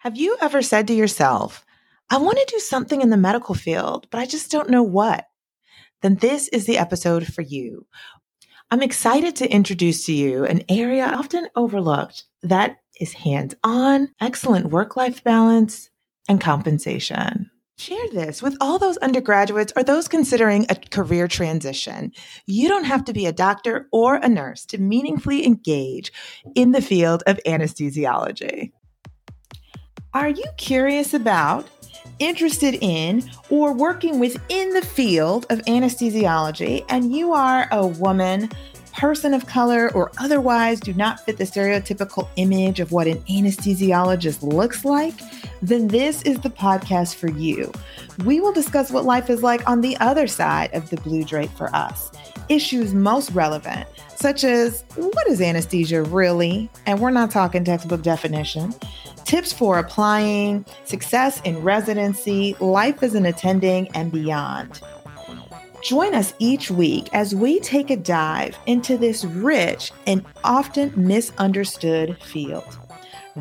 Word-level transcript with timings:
Have 0.00 0.16
you 0.16 0.34
ever 0.40 0.62
said 0.62 0.86
to 0.86 0.94
yourself, 0.94 1.62
I 2.08 2.16
want 2.16 2.38
to 2.38 2.46
do 2.48 2.58
something 2.58 3.02
in 3.02 3.10
the 3.10 3.18
medical 3.18 3.54
field, 3.54 4.06
but 4.10 4.18
I 4.18 4.24
just 4.24 4.50
don't 4.50 4.70
know 4.70 4.82
what? 4.82 5.26
Then 6.00 6.14
this 6.14 6.48
is 6.48 6.64
the 6.64 6.78
episode 6.78 7.26
for 7.26 7.42
you. 7.42 7.86
I'm 8.70 8.80
excited 8.80 9.36
to 9.36 9.52
introduce 9.52 10.06
to 10.06 10.14
you 10.14 10.46
an 10.46 10.62
area 10.70 11.04
often 11.04 11.48
overlooked 11.54 12.24
that 12.42 12.78
is 12.98 13.12
hands 13.12 13.54
on, 13.62 14.08
excellent 14.22 14.70
work 14.70 14.96
life 14.96 15.22
balance, 15.22 15.90
and 16.30 16.40
compensation. 16.40 17.50
Share 17.76 18.08
this 18.10 18.40
with 18.40 18.56
all 18.58 18.78
those 18.78 18.96
undergraduates 18.98 19.74
or 19.76 19.82
those 19.82 20.08
considering 20.08 20.64
a 20.70 20.76
career 20.76 21.28
transition. 21.28 22.12
You 22.46 22.68
don't 22.68 22.84
have 22.84 23.04
to 23.04 23.12
be 23.12 23.26
a 23.26 23.32
doctor 23.32 23.86
or 23.92 24.14
a 24.14 24.30
nurse 24.30 24.64
to 24.66 24.78
meaningfully 24.78 25.44
engage 25.44 26.10
in 26.54 26.72
the 26.72 26.80
field 26.80 27.22
of 27.26 27.38
anesthesiology. 27.46 28.72
Are 30.12 30.28
you 30.28 30.44
curious 30.56 31.14
about, 31.14 31.68
interested 32.18 32.76
in, 32.80 33.30
or 33.48 33.72
working 33.72 34.18
within 34.18 34.70
the 34.70 34.82
field 34.82 35.46
of 35.50 35.60
anesthesiology 35.60 36.84
and 36.88 37.14
you 37.14 37.32
are 37.32 37.68
a 37.70 37.86
woman, 37.86 38.50
person 38.92 39.32
of 39.34 39.46
color, 39.46 39.88
or 39.94 40.10
otherwise 40.18 40.80
do 40.80 40.92
not 40.94 41.20
fit 41.20 41.36
the 41.36 41.44
stereotypical 41.44 42.28
image 42.34 42.80
of 42.80 42.90
what 42.90 43.06
an 43.06 43.18
anesthesiologist 43.30 44.42
looks 44.42 44.84
like? 44.84 45.14
Then 45.62 45.86
this 45.86 46.22
is 46.22 46.40
the 46.40 46.50
podcast 46.50 47.14
for 47.14 47.30
you. 47.30 47.70
We 48.24 48.40
will 48.40 48.52
discuss 48.52 48.90
what 48.90 49.04
life 49.04 49.30
is 49.30 49.44
like 49.44 49.68
on 49.70 49.80
the 49.80 49.96
other 49.98 50.26
side 50.26 50.74
of 50.74 50.90
the 50.90 50.96
blue 50.96 51.22
drape 51.22 51.52
for 51.52 51.72
us, 51.72 52.10
issues 52.50 52.92
most 52.92 53.30
relevant, 53.30 53.88
such 54.16 54.44
as 54.44 54.84
what 54.96 55.26
is 55.28 55.40
anesthesia 55.40 56.02
really? 56.02 56.68
And 56.84 57.00
we're 57.00 57.10
not 57.10 57.30
talking 57.30 57.64
textbook 57.64 58.02
definition 58.02 58.74
tips 59.24 59.52
for 59.52 59.78
applying, 59.78 60.64
success 60.84 61.40
in 61.42 61.62
residency, 61.62 62.56
life 62.58 63.00
as 63.00 63.14
an 63.14 63.26
attending, 63.26 63.86
and 63.94 64.10
beyond. 64.10 64.80
Join 65.84 66.14
us 66.14 66.34
each 66.40 66.68
week 66.68 67.08
as 67.12 67.32
we 67.32 67.60
take 67.60 67.90
a 67.90 67.96
dive 67.96 68.58
into 68.66 68.98
this 68.98 69.24
rich 69.24 69.92
and 70.08 70.24
often 70.42 70.92
misunderstood 70.96 72.20
field. 72.24 72.76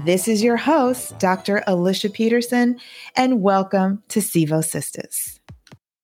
This 0.05 0.27
is 0.27 0.43
your 0.43 0.57
host, 0.57 1.17
Dr. 1.17 1.63
Alicia 1.65 2.11
Peterson, 2.11 2.79
and 3.15 3.41
welcome 3.41 4.03
to 4.09 4.19
Sevo 4.19 4.63
Sisters. 4.63 5.38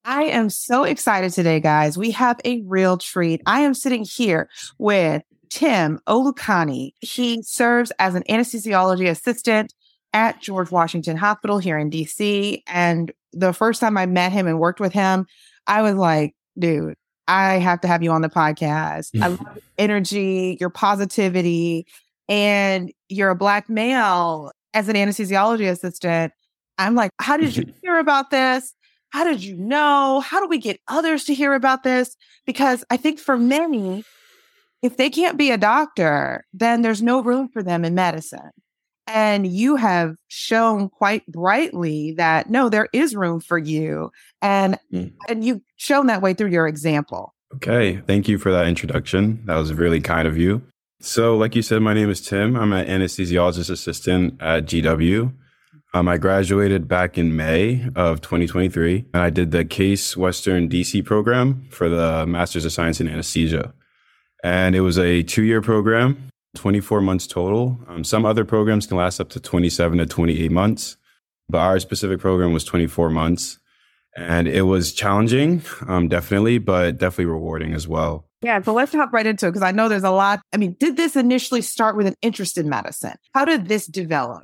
I 0.05 0.25
am 0.25 0.51
so 0.51 0.83
excited 0.83 1.33
today, 1.33 1.59
guys. 1.59 1.97
We 1.97 2.11
have 2.11 2.39
a 2.45 2.61
real 2.61 2.95
treat. 2.97 3.41
I 3.47 3.61
am 3.61 3.73
sitting 3.73 4.03
here 4.03 4.47
with 4.77 5.23
Tim 5.49 5.99
Olukanni. 6.07 6.91
He 7.01 7.41
serves 7.41 7.91
as 7.97 8.13
an 8.13 8.21
anesthesiology 8.29 9.09
assistant 9.09 9.73
at 10.13 10.39
George 10.41 10.69
Washington 10.69 11.17
Hospital 11.17 11.57
here 11.57 11.79
in 11.79 11.89
DC. 11.89 12.61
And 12.67 13.11
the 13.33 13.51
first 13.51 13.81
time 13.81 13.97
I 13.97 14.05
met 14.05 14.31
him 14.31 14.45
and 14.45 14.59
worked 14.59 14.79
with 14.79 14.93
him, 14.93 15.25
I 15.65 15.81
was 15.81 15.95
like, 15.95 16.35
dude, 16.57 16.93
I 17.27 17.55
have 17.55 17.81
to 17.81 17.87
have 17.87 18.03
you 18.03 18.11
on 18.11 18.21
the 18.21 18.29
podcast. 18.29 19.09
I 19.19 19.29
love 19.29 19.39
your 19.55 19.63
energy, 19.79 20.57
your 20.59 20.69
positivity, 20.69 21.87
and 22.29 22.91
you're 23.09 23.31
a 23.31 23.35
black 23.35 23.69
male 23.69 24.51
as 24.75 24.87
an 24.87 24.95
anesthesiology 24.95 25.67
assistant. 25.67 26.31
I'm 26.77 26.93
like, 26.93 27.09
how 27.19 27.37
did 27.37 27.57
you 27.57 27.73
hear 27.81 27.97
about 27.97 28.29
this? 28.29 28.74
How 29.09 29.23
did 29.23 29.43
you 29.43 29.55
know? 29.55 30.19
How 30.19 30.39
do 30.39 30.47
we 30.47 30.57
get 30.57 30.79
others 30.87 31.23
to 31.25 31.33
hear 31.33 31.53
about 31.53 31.83
this? 31.83 32.15
Because 32.45 32.83
I 32.89 32.97
think 32.97 33.19
for 33.19 33.37
many, 33.37 34.03
if 34.81 34.97
they 34.97 35.09
can't 35.09 35.37
be 35.37 35.51
a 35.51 35.57
doctor, 35.57 36.45
then 36.53 36.81
there's 36.81 37.01
no 37.01 37.21
room 37.21 37.47
for 37.47 37.63
them 37.63 37.85
in 37.85 37.95
medicine. 37.95 38.51
And 39.07 39.45
you 39.45 39.75
have 39.75 40.15
shown 40.27 40.89
quite 40.89 41.25
brightly 41.27 42.13
that 42.13 42.49
no, 42.49 42.69
there 42.69 42.89
is 42.91 43.15
room 43.15 43.39
for 43.39 43.57
you. 43.57 44.11
And 44.41 44.79
mm. 44.91 45.13
and 45.29 45.43
you've 45.45 45.61
shown 45.77 46.07
that 46.07 46.21
way 46.21 46.33
through 46.33 46.49
your 46.49 46.67
example. 46.67 47.33
Okay. 47.55 48.01
Thank 48.07 48.27
you 48.27 48.37
for 48.37 48.51
that 48.51 48.67
introduction. 48.67 49.43
That 49.45 49.55
was 49.55 49.73
really 49.73 50.01
kind 50.01 50.27
of 50.27 50.37
you. 50.37 50.61
So, 51.01 51.37
like 51.37 51.55
you 51.55 51.61
said, 51.61 51.81
my 51.81 51.93
name 51.93 52.09
is 52.09 52.19
Tim. 52.19 52.55
I'm 52.55 52.73
an 52.73 52.87
anesthesiologist 52.87 53.69
assistant 53.69 54.41
at 54.41 54.65
GW. 54.65 55.31
Um, 55.95 56.09
I 56.09 56.17
graduated 56.17 56.89
back 56.89 57.17
in 57.17 57.37
May 57.37 57.87
of 57.95 58.19
2023, 58.19 59.05
and 59.13 59.23
I 59.23 59.29
did 59.29 59.51
the 59.51 59.63
Case 59.63 60.17
Western 60.17 60.67
DC 60.67 61.05
program 61.05 61.65
for 61.69 61.87
the 61.87 62.25
Masters 62.27 62.65
of 62.65 62.73
Science 62.73 62.99
in 62.99 63.07
Anesthesia. 63.07 63.73
And 64.43 64.75
it 64.75 64.81
was 64.81 64.99
a 64.99 65.23
two 65.23 65.43
year 65.43 65.61
program, 65.61 66.27
24 66.55 66.99
months 66.99 67.27
total. 67.27 67.79
Um, 67.87 68.03
some 68.03 68.25
other 68.25 68.43
programs 68.43 68.87
can 68.87 68.97
last 68.97 69.21
up 69.21 69.29
to 69.29 69.39
27 69.39 69.99
to 69.99 70.05
28 70.05 70.51
months, 70.51 70.97
but 71.47 71.59
our 71.59 71.79
specific 71.79 72.19
program 72.19 72.51
was 72.51 72.65
24 72.65 73.09
months. 73.09 73.59
And 74.17 74.49
it 74.49 74.63
was 74.63 74.91
challenging, 74.91 75.61
um, 75.87 76.09
definitely, 76.09 76.57
but 76.57 76.97
definitely 76.97 77.31
rewarding 77.31 77.73
as 77.73 77.87
well. 77.87 78.27
Yeah, 78.41 78.61
so 78.61 78.73
let's 78.73 78.91
hop 78.91 79.13
right 79.13 79.25
into 79.25 79.47
it 79.47 79.51
because 79.51 79.63
I 79.63 79.71
know 79.71 79.87
there's 79.87 80.03
a 80.03 80.11
lot. 80.11 80.41
I 80.51 80.57
mean, 80.57 80.75
did 80.77 80.97
this 80.97 81.15
initially 81.15 81.61
start 81.61 81.95
with 81.95 82.05
an 82.05 82.15
interest 82.21 82.57
in 82.57 82.67
medicine? 82.67 83.15
How 83.33 83.45
did 83.45 83.69
this 83.69 83.85
develop? 83.85 84.43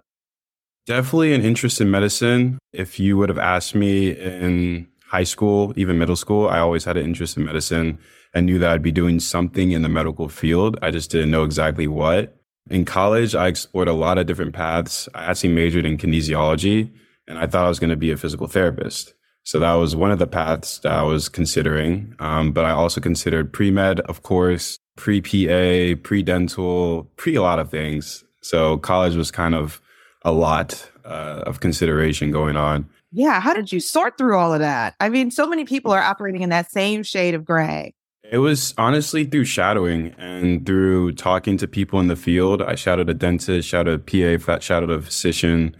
Definitely 0.88 1.34
an 1.34 1.44
interest 1.44 1.80
in 1.80 1.92
medicine. 1.92 2.58
If 2.74 3.00
you 3.00 3.18
would 3.18 3.30
have 3.30 3.38
asked 3.38 3.75
me 3.75 4.12
in 4.12 4.88
high 5.06 5.24
school, 5.24 5.74
even 5.75 6.00
middle 6.00 6.16
school, 6.16 6.47
I 6.47 6.59
always 6.59 6.86
had 6.86 6.97
an 6.97 7.06
interest 7.06 7.38
in 7.38 7.46
medicine 7.46 8.00
and 8.34 8.46
knew 8.46 8.58
that 8.59 8.72
I'd 8.72 8.81
be 8.81 8.92
doing 8.92 9.19
something 9.19 9.72
in 9.72 9.81
the 9.81 9.90
medical 9.90 10.30
field. 10.30 10.78
I 10.81 10.90
just 10.90 11.12
didn't 11.12 11.31
know 11.31 11.44
exactly 11.44 11.88
what. 11.88 12.38
In 12.69 12.86
college, 12.86 13.36
I 13.36 13.47
explored 13.47 13.90
a 13.90 13.94
lot 13.94 14.18
of 14.18 14.25
different 14.25 14.53
paths. 14.53 15.09
I 15.14 15.25
actually 15.25 15.53
majored 15.53 15.86
in 15.86 15.97
kinesiology 15.97 16.92
and 17.28 17.38
I 17.38 17.46
thought 17.46 17.66
I 17.66 17.69
was 17.69 17.80
going 17.80 17.90
to 17.90 17.96
be 17.96 18.12
a 18.12 18.18
physical 18.18 18.48
therapist. 18.48 19.13
So 19.44 19.59
that 19.59 19.74
was 19.74 19.96
one 19.96 20.12
of 20.12 20.19
the 20.19 20.28
paths 20.28 20.80
that 20.80 20.92
I 20.92 21.03
was 21.03 21.28
considering. 21.28 22.16
Um, 22.19 22.52
but 22.52 22.66
I 22.66 22.72
also 22.72 23.02
considered 23.02 23.52
pre 23.52 23.72
med, 23.72 24.00
of 24.02 24.24
course, 24.24 24.78
pre 24.96 25.22
PA, 25.22 26.00
pre 26.03 26.24
dental, 26.24 27.12
pre 27.18 27.36
a 27.36 27.42
lot 27.42 27.59
of 27.59 27.69
things. 27.69 28.24
So 28.42 28.78
college 28.78 29.16
was 29.16 29.31
kind 29.31 29.56
of 29.56 29.81
a 30.23 30.31
lot 30.31 30.89
uh, 31.05 31.43
of 31.45 31.59
consideration 31.59 32.31
going 32.31 32.55
on. 32.55 32.89
Yeah. 33.11 33.39
How 33.41 33.53
did 33.53 33.71
you 33.71 33.79
sort 33.79 34.17
through 34.17 34.37
all 34.37 34.53
of 34.53 34.59
that? 34.59 34.95
I 34.99 35.09
mean, 35.09 35.31
so 35.31 35.47
many 35.47 35.65
people 35.65 35.91
are 35.91 36.01
operating 36.01 36.41
in 36.41 36.49
that 36.49 36.71
same 36.71 37.03
shade 37.03 37.33
of 37.33 37.43
gray. 37.43 37.93
It 38.31 38.37
was 38.37 38.73
honestly 38.77 39.25
through 39.25 39.45
shadowing 39.45 40.15
and 40.17 40.65
through 40.65 41.13
talking 41.13 41.57
to 41.57 41.67
people 41.67 41.99
in 41.99 42.07
the 42.07 42.15
field. 42.15 42.61
I 42.61 42.75
shadowed 42.75 43.09
a 43.09 43.13
dentist, 43.13 43.67
shadowed 43.67 44.09
a 44.09 44.37
PA, 44.37 44.59
shadowed 44.59 44.89
a 44.89 45.01
physician, 45.01 45.75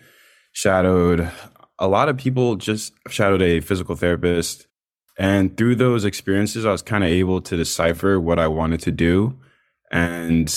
shadowed 0.52 1.32
a 1.80 1.88
lot 1.88 2.10
of 2.10 2.18
people, 2.18 2.58
just 2.58 2.92
shadowed 3.08 3.42
a 3.42 3.62
physical 3.62 3.96
therapist. 3.96 4.68
And 5.18 5.56
through 5.56 5.76
those 5.76 6.04
experiences, 6.04 6.66
I 6.66 6.72
was 6.72 6.82
kind 6.82 7.06
of 7.06 7.10
able 7.10 7.42
to 7.42 7.56
decipher 7.56 8.20
what 8.20 8.38
I 8.38 8.48
wanted 8.48 8.82
to 8.82 8.92
do. 8.92 9.40
And 9.90 10.54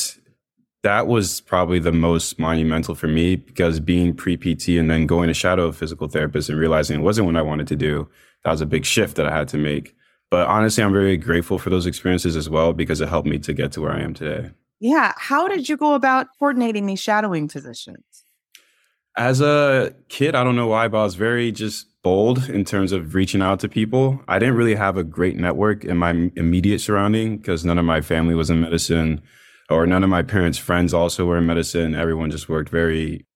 that 0.84 1.06
was 1.06 1.40
probably 1.40 1.78
the 1.78 1.90
most 1.90 2.38
monumental 2.38 2.94
for 2.94 3.08
me 3.08 3.36
because 3.36 3.80
being 3.80 4.14
pre 4.14 4.36
PT 4.36 4.68
and 4.78 4.90
then 4.90 5.06
going 5.06 5.28
to 5.28 5.34
shadow 5.34 5.66
a 5.66 5.72
physical 5.72 6.08
therapist 6.08 6.50
and 6.50 6.58
realizing 6.58 7.00
it 7.00 7.02
wasn't 7.02 7.26
what 7.26 7.36
I 7.36 7.42
wanted 7.42 7.66
to 7.68 7.76
do, 7.76 8.06
that 8.44 8.50
was 8.50 8.60
a 8.60 8.66
big 8.66 8.84
shift 8.84 9.16
that 9.16 9.26
I 9.26 9.34
had 9.34 9.48
to 9.48 9.56
make. 9.56 9.96
But 10.30 10.46
honestly, 10.46 10.84
I'm 10.84 10.92
very 10.92 11.16
grateful 11.16 11.58
for 11.58 11.70
those 11.70 11.86
experiences 11.86 12.36
as 12.36 12.50
well 12.50 12.74
because 12.74 13.00
it 13.00 13.08
helped 13.08 13.26
me 13.26 13.38
to 13.38 13.54
get 13.54 13.72
to 13.72 13.80
where 13.80 13.92
I 13.92 14.02
am 14.02 14.12
today. 14.12 14.50
Yeah. 14.78 15.14
How 15.16 15.48
did 15.48 15.70
you 15.70 15.78
go 15.78 15.94
about 15.94 16.26
coordinating 16.38 16.84
these 16.84 17.00
shadowing 17.00 17.48
positions? 17.48 18.24
As 19.16 19.40
a 19.40 19.94
kid, 20.10 20.34
I 20.34 20.44
don't 20.44 20.56
know 20.56 20.66
why, 20.66 20.88
but 20.88 20.98
I 20.98 21.04
was 21.04 21.14
very 21.14 21.50
just 21.50 21.86
bold 22.02 22.50
in 22.50 22.64
terms 22.64 22.92
of 22.92 23.14
reaching 23.14 23.40
out 23.40 23.60
to 23.60 23.70
people. 23.70 24.20
I 24.28 24.38
didn't 24.38 24.56
really 24.56 24.74
have 24.74 24.98
a 24.98 25.04
great 25.04 25.36
network 25.36 25.82
in 25.82 25.96
my 25.96 26.30
immediate 26.36 26.80
surrounding 26.80 27.38
because 27.38 27.64
none 27.64 27.78
of 27.78 27.86
my 27.86 28.02
family 28.02 28.34
was 28.34 28.50
in 28.50 28.60
medicine 28.60 29.22
or 29.74 29.86
none 29.86 30.04
of 30.04 30.10
my 30.10 30.22
parents' 30.22 30.58
friends 30.58 30.94
also 30.94 31.26
were 31.26 31.38
in 31.38 31.46
medicine. 31.46 31.94
Everyone 31.94 32.30
just 32.30 32.48
worked 32.48 32.68
very 32.70 33.26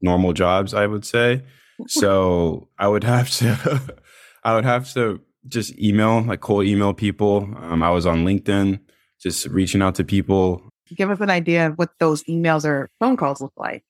normal 0.00 0.32
jobs, 0.32 0.72
I 0.74 0.86
would 0.86 1.04
say. 1.04 1.42
So 1.86 2.68
I 2.78 2.88
would 2.88 3.04
have 3.04 3.30
to, 3.38 3.96
I 4.44 4.54
would 4.54 4.64
have 4.64 4.92
to 4.94 5.20
just 5.48 5.78
email, 5.78 6.22
like 6.22 6.40
cold 6.40 6.66
email 6.66 6.92
people. 6.92 7.48
Um, 7.56 7.82
I 7.82 7.90
was 7.90 8.06
on 8.06 8.24
LinkedIn, 8.24 8.80
just 9.20 9.46
reaching 9.46 9.82
out 9.82 9.94
to 9.96 10.04
people. 10.04 10.62
Give 10.94 11.10
us 11.10 11.20
an 11.20 11.30
idea 11.30 11.68
of 11.68 11.74
what 11.74 11.90
those 11.98 12.22
emails 12.24 12.64
or 12.64 12.90
phone 12.98 13.16
calls 13.16 13.40
look 13.40 13.52
like. 13.56 13.84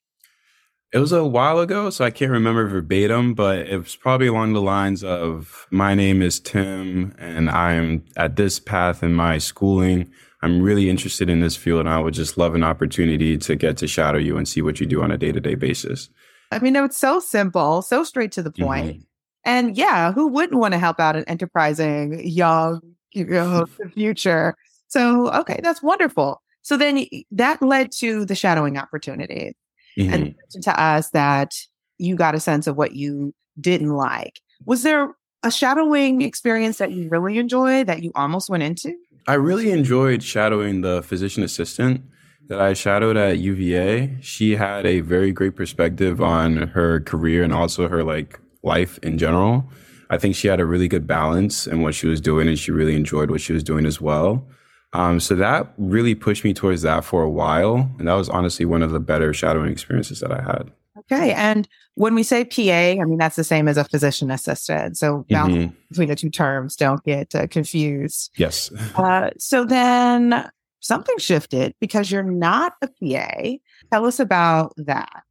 It 0.93 0.99
was 0.99 1.13
a 1.13 1.25
while 1.25 1.61
ago, 1.61 1.89
so 1.91 2.05
I 2.05 2.11
can't 2.11 2.33
remember 2.33 2.67
verbatim, 2.67 3.35
but 3.35 3.69
it 3.69 3.79
was 3.79 3.95
probably 3.95 4.27
along 4.27 4.55
the 4.55 4.61
lines 4.61 5.05
of 5.05 5.69
My 5.71 5.95
name 5.95 6.21
is 6.21 6.41
Tim, 6.41 7.15
and 7.17 7.49
I'm 7.49 8.05
at 8.17 8.35
this 8.35 8.59
path 8.59 9.05
in 9.05 9.15
my 9.15 9.39
schooling. 9.39 10.11
I'm 10.43 10.63
really 10.63 10.89
interested 10.89 11.29
in 11.29 11.41
this 11.41 11.57
field, 11.57 11.81
and 11.81 11.89
I 11.89 11.99
would 11.99 12.15
just 12.15 12.39
love 12.39 12.55
an 12.55 12.65
opportunity 12.65 13.37
to 13.39 13.57
get 13.57 13.77
to 13.79 13.87
shadow 13.87 14.19
you 14.19 14.37
and 14.37 14.49
see 14.49 14.63
what 14.63 14.81
you 14.81 14.87
do 14.87 15.03
on 15.03 15.11
a 15.11 15.19
day 15.19 15.33
to 15.33 15.41
day 15.41 15.55
basis. 15.55 16.09
I 16.51 16.59
mean, 16.59 16.75
it's 16.77 16.97
so 16.97 17.21
simple, 17.21 17.83
so 17.83 18.05
straight 18.05 18.33
to 18.33 18.43
the 18.43 18.51
point. 18.51 18.97
Mm-hmm. 18.97 19.03
And 19.45 19.77
yeah, 19.77 20.13
who 20.13 20.29
wouldn't 20.29 20.59
want 20.59 20.73
to 20.73 20.79
help 20.79 20.99
out 20.99 21.17
an 21.17 21.25
enterprising 21.27 22.27
young, 22.27 22.81
you 23.13 23.25
know, 23.27 23.67
future? 23.95 24.57
So, 24.89 25.31
okay, 25.33 25.61
that's 25.63 25.83
wonderful. 25.83 26.43
So 26.63 26.77
then 26.77 27.07
that 27.31 27.63
led 27.63 27.93
to 27.99 28.25
the 28.25 28.35
shadowing 28.35 28.77
opportunity. 28.77 29.57
Mm-hmm. 29.99 30.13
And 30.13 30.35
to 30.63 30.81
us 30.81 31.11
that 31.11 31.55
you 31.99 32.17
got 32.17 32.35
a 32.35 32.41
sense 32.41 32.67
of 32.67 32.77
what 32.77 32.95
you 32.95 33.35
didn't 33.61 33.91
like. 33.91 34.41
Was 34.65 34.83
there 34.83 35.15
a 35.43 35.51
shadowing 35.51 36.23
experience 36.23 36.79
that 36.79 36.93
you 36.93 37.09
really 37.09 37.39
enjoyed 37.39 37.87
that 37.87 38.03
you 38.03 38.13
almost 38.15 38.49
went 38.49 38.63
into? 38.63 38.95
I 39.27 39.35
really 39.35 39.71
enjoyed 39.71 40.23
shadowing 40.23 40.81
the 40.81 41.03
physician 41.03 41.43
assistant 41.43 42.03
that 42.49 42.61
I 42.61 42.73
shadowed 42.73 43.17
at 43.17 43.39
UVA. 43.39 44.19
She 44.21 44.57
had 44.57 44.87
a 44.87 45.01
very 45.01 45.31
great 45.31 45.55
perspective 45.55 46.21
on 46.21 46.57
her 46.57 47.01
career 47.01 47.43
and 47.43 47.53
also 47.53 47.89
her 47.89 48.03
like 48.03 48.41
life 48.63 48.99
in 49.03 49.19
general. 49.19 49.71
I 50.11 50.19
think 50.19 50.35
she 50.35 50.49
had 50.49 50.59
a 50.59 50.67
really 50.67 50.89
good 50.89 51.07
balance 51.07 51.67
in 51.67 51.83
what 51.83 51.95
she 51.95 52.09
was 52.09 52.21
doing 52.21 52.49
and 52.49 52.59
she 52.59 52.73
really 52.73 52.97
enjoyed 52.97 53.31
what 53.31 53.41
she 53.41 53.53
was 53.53 53.63
doing 53.63 53.87
as 53.87 54.01
well. 54.01 54.49
Um, 54.93 55.21
so 55.21 55.37
that 55.37 55.73
really 55.79 56.17
pushed 56.17 56.43
me 56.43 56.53
towards 56.53 56.83
that 56.83 57.05
for 57.05 57.23
a 57.23 57.31
while. 57.31 57.89
And 57.99 58.09
that 58.09 58.15
was 58.15 58.29
honestly 58.29 58.65
one 58.65 58.83
of 58.83 58.91
the 58.91 58.99
better 58.99 59.33
shadowing 59.33 59.71
experiences 59.71 60.19
that 60.21 60.33
I 60.33 60.43
had. 60.43 60.73
Okay. 61.11 61.33
And 61.33 61.69
when 61.95 62.15
we 62.15 62.23
say 62.23 62.45
PA, 62.45 63.01
I 63.01 63.05
mean, 63.05 63.19
that's 63.19 63.37
the 63.37 63.45
same 63.45 63.69
as 63.69 63.77
a 63.77 63.85
physician 63.85 64.31
assistant. 64.31 64.97
So 64.97 65.25
mm-hmm. 65.29 65.75
between 65.89 66.09
the 66.09 66.17
two 66.17 66.31
terms, 66.31 66.77
don't 66.77 67.03
get 67.05 67.35
uh, 67.35 67.47
confused. 67.49 68.31
Yes. 68.37 68.71
uh, 68.95 69.31
so 69.39 69.65
then 69.65 70.49
something 70.81 71.19
shifted 71.19 71.75
because 71.81 72.11
you're 72.11 72.23
not 72.23 72.75
a 72.83 72.89
PA. 72.89 73.59
Tell 73.93 74.07
us 74.07 74.21
about 74.21 74.73
that. 74.77 75.25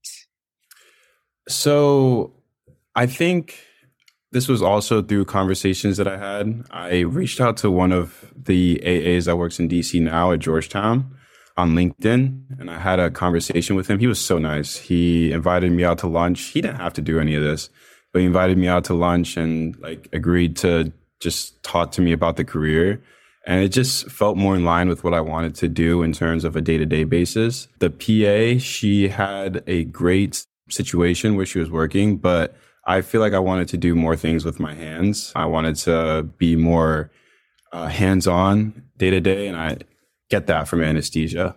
So 1.47 2.33
I 2.95 3.05
think 3.05 3.59
this 4.31 4.47
was 4.47 4.61
also 4.61 5.01
through 5.01 5.25
conversations 5.25 5.97
that 5.97 6.07
I 6.07 6.17
had. 6.17 6.63
I 6.69 6.99
reached 6.99 7.41
out 7.41 7.57
to 7.57 7.71
one 7.71 7.91
of 7.91 8.31
the 8.35 8.79
AAs 8.83 9.25
that 9.25 9.37
works 9.37 9.59
in 9.59 9.69
DC 9.69 9.99
now 10.01 10.31
at 10.31 10.39
Georgetown 10.39 11.15
on 11.59 11.71
LinkedIn 11.71 12.59
and 12.59 12.71
I 12.71 12.79
had 12.79 12.99
a 12.99 13.11
conversation 13.11 13.75
with 13.75 13.87
him. 13.87 13.99
He 13.99 14.07
was 14.07 14.19
so 14.19 14.37
nice. 14.37 14.77
He 14.77 15.31
invited 15.31 15.71
me 15.71 15.83
out 15.83 15.99
to 15.99 16.07
lunch. 16.07 16.41
He 16.45 16.61
didn't 16.61 16.77
have 16.77 16.93
to 16.93 17.01
do 17.01 17.19
any 17.19 17.35
of 17.35 17.43
this, 17.43 17.69
but 18.11 18.19
he 18.19 18.25
invited 18.25 18.57
me 18.57 18.67
out 18.67 18.85
to 18.85 18.93
lunch 18.93 19.37
and 19.37 19.77
like 19.79 20.07
agreed 20.13 20.55
to 20.57 20.91
just 21.19 21.61
talk 21.63 21.91
to 21.91 22.01
me 22.01 22.13
about 22.13 22.37
the 22.37 22.45
career. 22.45 23.01
And 23.45 23.63
it 23.63 23.69
just 23.69 24.09
felt 24.09 24.37
more 24.37 24.55
in 24.55 24.63
line 24.63 24.89
with 24.89 25.03
what 25.03 25.13
I 25.13 25.21
wanted 25.21 25.55
to 25.55 25.67
do 25.67 26.01
in 26.01 26.13
terms 26.13 26.43
of 26.45 26.55
a 26.55 26.61
day 26.61 26.77
to 26.77 26.85
day 26.85 27.03
basis. 27.03 27.67
The 27.79 27.89
PA, 27.89 28.59
she 28.59 29.09
had 29.09 29.63
a 29.67 29.83
great 29.85 30.45
situation 30.69 31.35
where 31.35 31.45
she 31.45 31.59
was 31.59 31.69
working, 31.69 32.17
but 32.17 32.55
I 32.85 33.01
feel 33.01 33.21
like 33.21 33.33
I 33.33 33.39
wanted 33.39 33.67
to 33.69 33.77
do 33.77 33.95
more 33.95 34.15
things 34.15 34.45
with 34.45 34.59
my 34.59 34.73
hands. 34.73 35.31
I 35.35 35.45
wanted 35.45 35.75
to 35.77 36.23
be 36.37 36.55
more 36.55 37.11
uh, 37.71 37.87
hands 37.87 38.27
on 38.27 38.83
day 38.97 39.09
to 39.09 39.19
day. 39.19 39.47
And 39.47 39.57
I 39.57 39.77
get 40.29 40.47
that 40.47 40.67
from 40.67 40.81
anesthesia. 40.81 41.55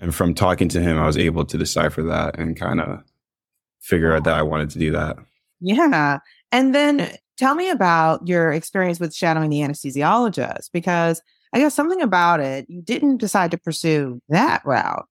And 0.00 0.14
from 0.14 0.34
talking 0.34 0.68
to 0.68 0.80
him, 0.80 0.98
I 0.98 1.06
was 1.06 1.16
able 1.16 1.44
to 1.44 1.58
decipher 1.58 2.02
that 2.04 2.38
and 2.38 2.56
kind 2.58 2.80
of 2.80 3.02
figure 3.80 4.12
out 4.12 4.24
that 4.24 4.34
I 4.34 4.42
wanted 4.42 4.70
to 4.70 4.78
do 4.78 4.92
that. 4.92 5.16
Yeah. 5.60 6.18
And 6.52 6.74
then 6.74 7.10
tell 7.36 7.54
me 7.54 7.70
about 7.70 8.26
your 8.26 8.52
experience 8.52 9.00
with 9.00 9.14
shadowing 9.14 9.50
the 9.50 9.60
anesthesiologist, 9.60 10.70
because 10.72 11.20
I 11.52 11.58
guess 11.58 11.74
something 11.74 12.00
about 12.02 12.40
it, 12.40 12.66
you 12.68 12.82
didn't 12.82 13.16
decide 13.16 13.50
to 13.52 13.58
pursue 13.58 14.20
that 14.28 14.62
route. 14.64 15.06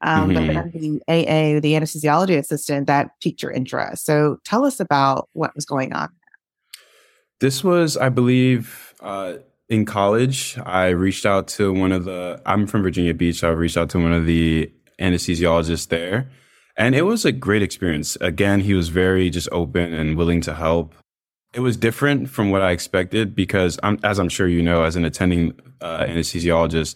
Um, 0.00 0.30
mm-hmm. 0.30 0.54
But 0.54 0.72
the 0.72 1.00
AA, 1.06 1.60
the 1.60 1.74
anesthesiology 1.74 2.36
assistant, 2.36 2.88
that 2.88 3.10
piqued 3.20 3.42
your 3.42 3.52
interest. 3.52 4.04
So 4.04 4.38
tell 4.44 4.64
us 4.64 4.80
about 4.80 5.28
what 5.34 5.54
was 5.54 5.64
going 5.64 5.92
on. 5.92 6.08
This 7.38 7.62
was, 7.62 7.96
I 7.96 8.08
believe, 8.08 8.94
uh, 9.00 9.34
in 9.72 9.86
college, 9.86 10.58
I 10.66 10.88
reached 10.88 11.24
out 11.24 11.48
to 11.48 11.72
one 11.72 11.92
of 11.92 12.04
the, 12.04 12.42
I'm 12.44 12.66
from 12.66 12.82
Virginia 12.82 13.14
Beach. 13.14 13.42
I 13.42 13.48
reached 13.48 13.78
out 13.78 13.88
to 13.90 13.98
one 13.98 14.12
of 14.12 14.26
the 14.26 14.70
anesthesiologists 15.00 15.88
there. 15.88 16.30
And 16.76 16.94
it 16.94 17.02
was 17.02 17.24
a 17.24 17.32
great 17.32 17.62
experience. 17.62 18.16
Again, 18.20 18.60
he 18.60 18.74
was 18.74 18.90
very 18.90 19.30
just 19.30 19.48
open 19.50 19.94
and 19.94 20.18
willing 20.18 20.42
to 20.42 20.54
help. 20.54 20.94
It 21.54 21.60
was 21.60 21.78
different 21.78 22.28
from 22.28 22.50
what 22.50 22.60
I 22.60 22.72
expected 22.72 23.34
because, 23.34 23.78
I'm, 23.82 23.98
as 24.02 24.18
I'm 24.18 24.28
sure 24.28 24.46
you 24.46 24.62
know, 24.62 24.82
as 24.84 24.94
an 24.94 25.06
attending 25.06 25.58
uh, 25.80 26.04
anesthesiologist, 26.04 26.94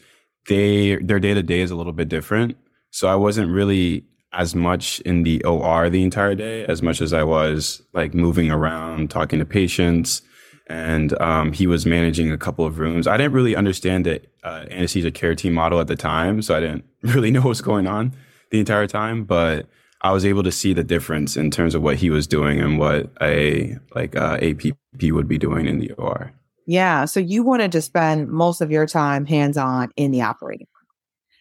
they 0.48 0.96
their 0.96 1.18
day 1.18 1.32
to 1.32 1.42
day 1.42 1.60
is 1.60 1.70
a 1.70 1.76
little 1.76 1.94
bit 1.94 2.08
different. 2.08 2.58
So 2.90 3.08
I 3.08 3.14
wasn't 3.14 3.50
really 3.50 4.04
as 4.32 4.54
much 4.54 5.00
in 5.00 5.22
the 5.22 5.42
OR 5.44 5.88
the 5.88 6.02
entire 6.02 6.34
day 6.34 6.66
as 6.66 6.82
much 6.82 7.00
as 7.00 7.14
I 7.14 7.22
was 7.22 7.82
like 7.94 8.12
moving 8.14 8.50
around, 8.50 9.10
talking 9.10 9.38
to 9.38 9.46
patients, 9.46 10.22
and 10.68 11.18
um, 11.20 11.52
he 11.52 11.66
was 11.66 11.86
managing 11.86 12.32
a 12.32 12.38
couple 12.38 12.66
of 12.66 12.78
rooms. 12.78 13.06
I 13.06 13.16
didn't 13.16 13.32
really 13.32 13.54
understand 13.54 14.06
the 14.06 14.20
uh, 14.42 14.64
anesthesia 14.70 15.10
care 15.10 15.34
team 15.34 15.54
model 15.54 15.80
at 15.80 15.86
the 15.86 15.96
time, 15.96 16.42
so 16.42 16.56
I 16.56 16.60
didn't 16.60 16.84
really 17.02 17.30
know 17.30 17.40
what 17.40 17.50
was 17.50 17.60
going 17.60 17.86
on 17.86 18.12
the 18.50 18.58
entire 18.58 18.86
time. 18.86 19.24
But 19.24 19.66
I 20.02 20.12
was 20.12 20.24
able 20.24 20.42
to 20.42 20.52
see 20.52 20.72
the 20.72 20.84
difference 20.84 21.36
in 21.36 21.50
terms 21.50 21.74
of 21.74 21.82
what 21.82 21.96
he 21.96 22.10
was 22.10 22.26
doing 22.26 22.60
and 22.60 22.78
what 22.78 23.10
a 23.22 23.78
like 23.94 24.16
uh, 24.16 24.38
APP 24.42 25.02
would 25.02 25.28
be 25.28 25.38
doing 25.38 25.66
in 25.66 25.78
the 25.78 25.92
OR. 25.92 26.32
Yeah, 26.66 27.04
so 27.04 27.20
you 27.20 27.44
wanted 27.44 27.70
to 27.72 27.80
spend 27.80 28.28
most 28.28 28.60
of 28.60 28.72
your 28.72 28.86
time 28.86 29.24
hands 29.24 29.56
on 29.56 29.90
in 29.96 30.10
the 30.10 30.22
operating 30.22 30.66
room. 30.74 30.86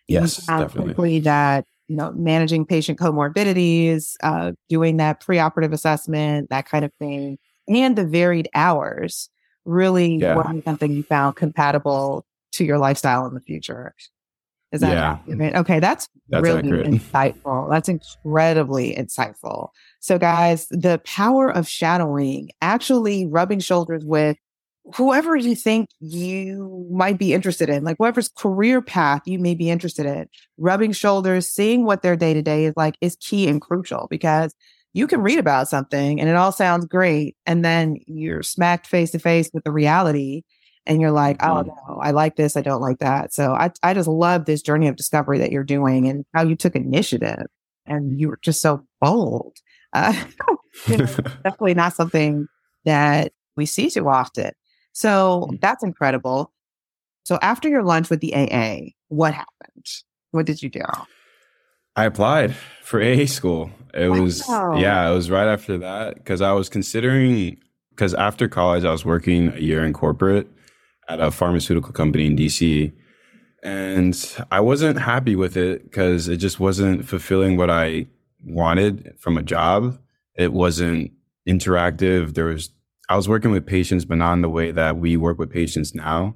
Yes, 0.08 0.46
definitely. 0.46 1.20
That 1.20 1.66
you 1.88 1.96
know, 1.96 2.12
managing 2.14 2.66
patient 2.66 3.00
comorbidities, 3.00 4.16
uh, 4.24 4.54
doing 4.70 4.98
that 4.98 5.22
preoperative 5.22 5.74
assessment, 5.74 6.50
that 6.50 6.68
kind 6.68 6.86
of 6.86 6.92
thing 7.00 7.38
and 7.68 7.96
the 7.96 8.06
varied 8.06 8.50
hours 8.54 9.30
really 9.66 10.18
yeah. 10.18 10.36
was 10.36 10.64
something 10.64 10.92
you 10.92 11.04
found 11.04 11.36
compatible 11.36 12.26
to 12.54 12.66
your 12.66 12.78
lifestyle 12.78 13.26
in 13.26 13.34
the 13.34 13.42
future. 13.42 13.94
Is 14.72 14.82
that 14.82 14.94
yeah. 14.94 15.12
accurate? 15.14 15.56
Okay, 15.56 15.80
that's, 15.80 16.10
that's 16.30 16.44
really 16.44 16.60
accurate. 16.60 16.88
insightful. 16.88 17.70
That's 17.70 17.88
incredibly 17.88 18.96
insightful. 18.96 19.70
So, 20.00 20.18
guys, 20.18 20.68
the 20.70 21.00
power 21.06 21.50
of 21.50 21.68
shadowing, 21.68 22.50
actually 22.62 23.26
rubbing 23.26 23.60
shoulders 23.60 24.04
with 24.04 24.38
whoever 24.96 25.36
you 25.36 25.56
think 25.56 25.90
you 26.00 26.88
might 26.92 27.18
be 27.18 27.34
interested 27.34 27.70
in, 27.70 27.84
like 27.84 27.96
whoever's 27.98 28.30
career 28.30 28.82
path 28.82 29.22
you 29.26 29.40
may 29.40 29.56
be 29.56 29.70
interested 29.70 30.06
in, 30.06 30.28
rubbing 30.58 30.92
shoulders, 30.92 31.48
seeing 31.48 31.86
what 31.86 32.02
their 32.02 32.16
day 32.16 32.34
to 32.34 32.42
day 32.42 32.66
is 32.66 32.74
like 32.76 32.96
is 33.02 33.16
key 33.20 33.48
and 33.48 33.62
crucial 33.62 34.08
because 34.10 34.54
you 34.96 35.08
can 35.08 35.22
read 35.22 35.40
about 35.40 35.68
something 35.68 36.22
and 36.22 36.30
it 36.30 36.38
all 36.38 36.54
sounds 36.54 36.86
great. 36.86 37.36
And 37.46 37.66
then 37.66 37.98
you're 38.08 38.42
smacked 38.42 38.88
face 38.88 39.12
to 39.12 39.20
face 39.20 39.50
with 39.54 39.66
the 39.66 39.72
reality 39.72 40.44
and 40.86 41.02
you're 41.02 41.12
like, 41.12 41.44
oh 41.44 41.64
mm-hmm. 41.64 41.68
no, 41.68 42.00
I 42.00 42.12
like 42.12 42.38
this. 42.38 42.56
I 42.56 42.62
don't 42.62 42.82
like 42.82 43.00
that. 43.00 43.34
So 43.34 43.52
I, 43.52 43.72
I 43.84 43.94
just 43.94 44.08
love 44.08 44.46
this 44.46 44.62
journey 44.62 44.88
of 44.88 44.96
discovery 44.96 45.38
that 45.40 45.52
you're 45.52 45.66
doing 45.66 46.08
and 46.08 46.24
how 46.34 46.44
you 46.44 46.56
took 46.56 46.78
initiative 46.78 47.46
and 47.86 48.18
you 48.18 48.30
were 48.30 48.40
just 48.42 48.62
so 48.62 48.84
bold. 49.02 49.58
Uh, 49.94 50.12
you 50.88 50.98
know, 50.98 51.06
definitely 51.46 51.74
not 51.74 51.94
something 51.94 52.48
that 52.84 53.32
we 53.56 53.66
see 53.66 53.90
too 53.90 54.10
often. 54.10 54.52
So 54.92 55.48
mm. 55.50 55.62
that's 55.62 55.86
incredible. 55.86 56.52
So 57.24 57.40
after 57.42 57.70
your 57.70 57.82
lunch 57.82 58.10
with 58.10 58.20
the 58.20 58.36
AA, 58.36 58.90
what 59.08 59.34
happened? 59.34 59.86
What 60.32 60.46
did 60.46 60.62
you 60.62 60.68
do? 60.68 60.82
I 61.96 62.06
applied 62.06 62.56
for 62.84 63.02
AA 63.02 63.26
school. 63.26 63.72
It 63.94 64.10
wow. 64.10 64.22
was 64.22 64.48
yeah, 64.50 65.10
it 65.10 65.14
was 65.14 65.32
right 65.32 65.48
after 65.48 65.78
that 65.80 66.16
because 66.16 66.42
I 66.42 66.52
was 66.52 66.70
considering 66.70 67.58
because 67.92 68.14
after 68.14 68.48
college 68.48 68.84
I 68.84 68.92
was 68.92 69.06
working 69.06 69.54
a 69.54 69.60
year 69.60 69.86
in 69.86 69.94
corporate 69.94 70.48
at 71.08 71.20
a 71.20 71.32
pharmaceutical 71.32 71.94
company 71.94 72.26
in 72.26 72.36
DC, 72.36 72.92
and 73.64 74.38
I 74.52 74.60
wasn't 74.60 75.00
happy 75.00 75.36
with 75.36 75.56
it 75.56 75.84
because 75.84 76.28
it 76.28 76.38
just 76.38 76.60
wasn't 76.60 77.06
fulfilling 77.06 77.58
what 77.58 77.70
I 77.70 78.08
wanted 78.44 79.16
from 79.18 79.38
a 79.38 79.44
job. 79.44 79.98
It 80.36 80.52
wasn't 80.52 81.12
interactive. 81.48 82.34
There 82.34 82.46
was 82.46 82.72
I 83.08 83.16
was 83.16 83.30
working 83.30 83.52
with 83.52 83.66
patients, 83.66 84.04
but 84.04 84.18
not 84.18 84.34
in 84.34 84.42
the 84.42 84.50
way 84.50 84.72
that 84.72 84.98
we 84.98 85.16
work 85.16 85.38
with 85.38 85.52
patients 85.52 85.96
now. 85.96 86.36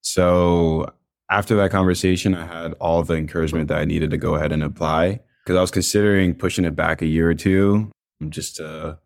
So 0.00 0.92
after 1.30 1.56
that 1.56 1.70
conversation, 1.70 2.34
I 2.34 2.46
had 2.46 2.72
all 2.74 3.02
the 3.02 3.14
encouragement 3.14 3.68
that 3.68 3.78
I 3.78 3.84
needed 3.84 4.10
to 4.10 4.16
go 4.16 4.34
ahead 4.34 4.52
and 4.52 4.62
apply 4.62 5.20
because 5.44 5.56
I 5.56 5.60
was 5.60 5.70
considering 5.70 6.34
pushing 6.34 6.64
it 6.64 6.74
back 6.76 7.02
a 7.02 7.06
year 7.06 7.30
or 7.30 7.34
two 7.34 7.90
just 8.28 8.56
to 8.56 8.98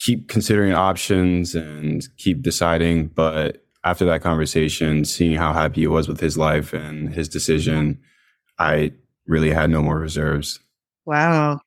keep 0.00 0.28
considering 0.28 0.72
options 0.72 1.54
and 1.54 2.06
keep 2.16 2.42
deciding. 2.42 3.08
But 3.08 3.64
after 3.84 4.04
that 4.06 4.22
conversation, 4.22 5.04
seeing 5.04 5.36
how 5.36 5.52
happy 5.52 5.82
he 5.82 5.86
was 5.86 6.08
with 6.08 6.20
his 6.20 6.38
life 6.38 6.72
and 6.72 7.12
his 7.14 7.28
decision, 7.28 8.00
I 8.58 8.92
really 9.26 9.50
had 9.50 9.70
no 9.70 9.82
more 9.82 9.98
reserves. 9.98 10.60
Wow. 11.06 11.60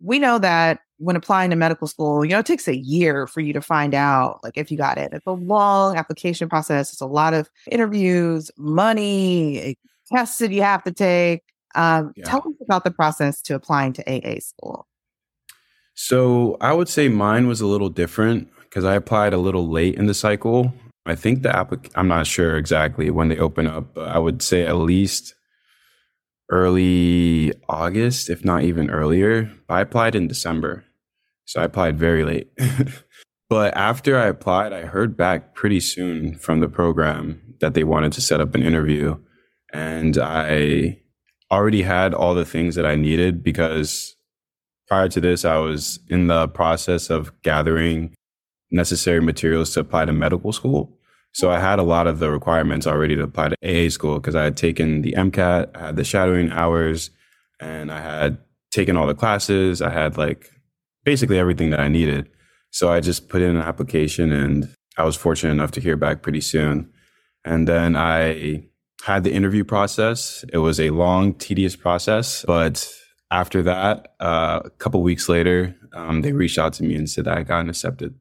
We 0.00 0.18
know 0.18 0.38
that 0.38 0.80
when 0.98 1.16
applying 1.16 1.50
to 1.50 1.56
medical 1.56 1.86
school, 1.86 2.24
you 2.24 2.32
know, 2.32 2.40
it 2.40 2.46
takes 2.46 2.68
a 2.68 2.76
year 2.76 3.26
for 3.26 3.40
you 3.40 3.52
to 3.52 3.60
find 3.60 3.94
out 3.94 4.40
like 4.42 4.56
if 4.56 4.70
you 4.70 4.76
got 4.76 4.98
it. 4.98 5.12
It's 5.12 5.26
a 5.26 5.32
long 5.32 5.96
application 5.96 6.48
process. 6.48 6.92
It's 6.92 7.00
a 7.00 7.06
lot 7.06 7.34
of 7.34 7.48
interviews, 7.70 8.50
money, 8.56 9.58
eh, 9.60 9.74
tests 10.12 10.38
that 10.38 10.50
you 10.50 10.62
have 10.62 10.82
to 10.84 10.92
take. 10.92 11.42
Um, 11.74 12.12
yeah. 12.16 12.24
Tell 12.24 12.38
us 12.40 12.54
about 12.62 12.84
the 12.84 12.90
process 12.90 13.40
to 13.42 13.54
applying 13.54 13.92
to 13.94 14.02
AA 14.10 14.40
school. 14.40 14.86
So 15.94 16.56
I 16.60 16.72
would 16.72 16.88
say 16.88 17.08
mine 17.08 17.46
was 17.46 17.60
a 17.60 17.66
little 17.66 17.88
different 17.88 18.48
because 18.62 18.84
I 18.84 18.94
applied 18.94 19.32
a 19.32 19.38
little 19.38 19.68
late 19.68 19.94
in 19.96 20.06
the 20.06 20.14
cycle. 20.14 20.72
I 21.06 21.14
think 21.14 21.42
the 21.42 21.48
applic 21.48 21.90
I'm 21.94 22.08
not 22.08 22.26
sure 22.26 22.56
exactly 22.56 23.10
when 23.10 23.28
they 23.28 23.38
open 23.38 23.66
up, 23.66 23.94
but 23.94 24.08
I 24.08 24.18
would 24.18 24.42
say 24.42 24.66
at 24.66 24.76
least 24.76 25.34
early 26.50 27.52
August, 27.68 28.30
if 28.30 28.44
not 28.44 28.62
even 28.62 28.90
earlier. 28.90 29.50
I 29.68 29.80
applied 29.80 30.14
in 30.14 30.28
December. 30.28 30.84
So 31.48 31.62
I 31.62 31.64
applied 31.64 31.98
very 31.98 32.24
late. 32.24 32.50
but 33.48 33.74
after 33.74 34.18
I 34.18 34.26
applied, 34.26 34.74
I 34.74 34.82
heard 34.82 35.16
back 35.16 35.54
pretty 35.54 35.80
soon 35.80 36.34
from 36.34 36.60
the 36.60 36.68
program 36.68 37.40
that 37.60 37.72
they 37.72 37.84
wanted 37.84 38.12
to 38.12 38.20
set 38.20 38.42
up 38.42 38.54
an 38.54 38.62
interview. 38.62 39.16
And 39.72 40.18
I 40.18 41.00
already 41.50 41.80
had 41.80 42.12
all 42.12 42.34
the 42.34 42.44
things 42.44 42.74
that 42.74 42.84
I 42.84 42.96
needed 42.96 43.42
because 43.42 44.14
prior 44.88 45.08
to 45.08 45.22
this, 45.22 45.46
I 45.46 45.56
was 45.56 46.00
in 46.08 46.26
the 46.26 46.48
process 46.48 47.08
of 47.08 47.32
gathering 47.40 48.14
necessary 48.70 49.22
materials 49.22 49.72
to 49.72 49.80
apply 49.80 50.04
to 50.04 50.12
medical 50.12 50.52
school. 50.52 50.98
So 51.32 51.50
I 51.50 51.60
had 51.60 51.78
a 51.78 51.82
lot 51.82 52.06
of 52.06 52.18
the 52.18 52.30
requirements 52.30 52.86
already 52.86 53.16
to 53.16 53.22
apply 53.22 53.48
to 53.48 53.86
AA 53.86 53.88
school 53.88 54.16
because 54.16 54.34
I 54.34 54.44
had 54.44 54.58
taken 54.58 55.00
the 55.00 55.12
MCAT, 55.12 55.74
I 55.74 55.86
had 55.86 55.96
the 55.96 56.04
shadowing 56.04 56.52
hours, 56.52 57.08
and 57.58 57.90
I 57.90 58.02
had 58.02 58.36
taken 58.70 58.98
all 58.98 59.06
the 59.06 59.14
classes. 59.14 59.80
I 59.80 59.88
had 59.88 60.18
like 60.18 60.50
basically 61.08 61.38
everything 61.38 61.70
that 61.70 61.80
I 61.80 61.88
needed. 61.88 62.28
So 62.70 62.92
I 62.92 63.00
just 63.00 63.30
put 63.30 63.40
in 63.40 63.56
an 63.56 63.62
application 63.62 64.30
and 64.30 64.68
I 64.98 65.04
was 65.04 65.16
fortunate 65.16 65.52
enough 65.52 65.70
to 65.70 65.80
hear 65.80 65.96
back 65.96 66.20
pretty 66.20 66.42
soon. 66.42 66.92
And 67.46 67.66
then 67.66 67.96
I 67.96 68.64
had 69.02 69.24
the 69.24 69.32
interview 69.32 69.64
process. 69.64 70.44
It 70.52 70.58
was 70.58 70.78
a 70.78 70.90
long, 70.90 71.32
tedious 71.32 71.76
process, 71.76 72.44
but 72.46 72.86
after 73.30 73.62
that, 73.62 74.16
uh, 74.20 74.60
a 74.66 74.70
couple 74.82 75.02
weeks 75.02 75.30
later, 75.30 75.74
um, 75.94 76.20
they 76.20 76.32
reached 76.32 76.58
out 76.58 76.74
to 76.74 76.82
me 76.82 76.94
and 76.94 77.08
said 77.08 77.24
that 77.24 77.38
I 77.38 77.42
got 77.42 77.66
accepted. 77.70 78.14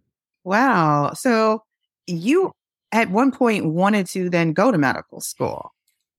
Wow. 0.45 1.11
So 1.13 1.63
you 2.05 2.53
at 2.93 3.09
one 3.09 3.31
point 3.31 3.65
wanted 3.65 4.07
to 4.11 4.29
then 4.29 4.53
go 4.53 4.71
to 4.71 4.77
medical 4.77 5.19
school. 5.19 5.73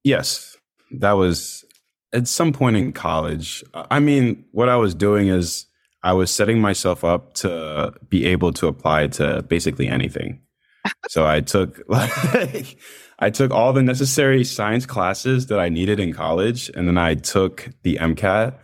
Yes. 0.05 0.55
That 0.91 1.13
was 1.13 1.65
at 2.13 2.29
some 2.29 2.53
point 2.53 2.77
in 2.77 2.93
college. 2.93 3.65
I 3.73 4.01
mean, 4.01 4.45
what 4.53 4.69
I 4.69 4.77
was 4.77 4.95
doing 4.95 5.29
is 5.29 5.65
I 6.03 6.13
was 6.13 6.31
setting 6.31 6.61
myself 6.61 7.05
up 7.05 7.35
to 7.35 7.93
be 8.09 8.27
able 8.27 8.53
to 8.55 8.67
apply 8.67 9.09
to 9.09 9.43
basically 9.43 9.89
anything. 9.89 10.41
so 11.09 11.27
I 11.27 11.41
took 11.41 11.83
like 11.89 12.79
I 13.19 13.31
took 13.31 13.51
all 13.51 13.73
the 13.73 13.83
necessary 13.83 14.45
science 14.45 14.87
classes 14.87 15.47
that 15.47 15.59
I 15.59 15.69
needed 15.69 15.99
in 16.01 16.13
college 16.13 16.71
and 16.75 16.87
then 16.87 16.99
I 16.99 17.15
took 17.15 17.71
the 17.83 17.97
MCAT 17.97 18.55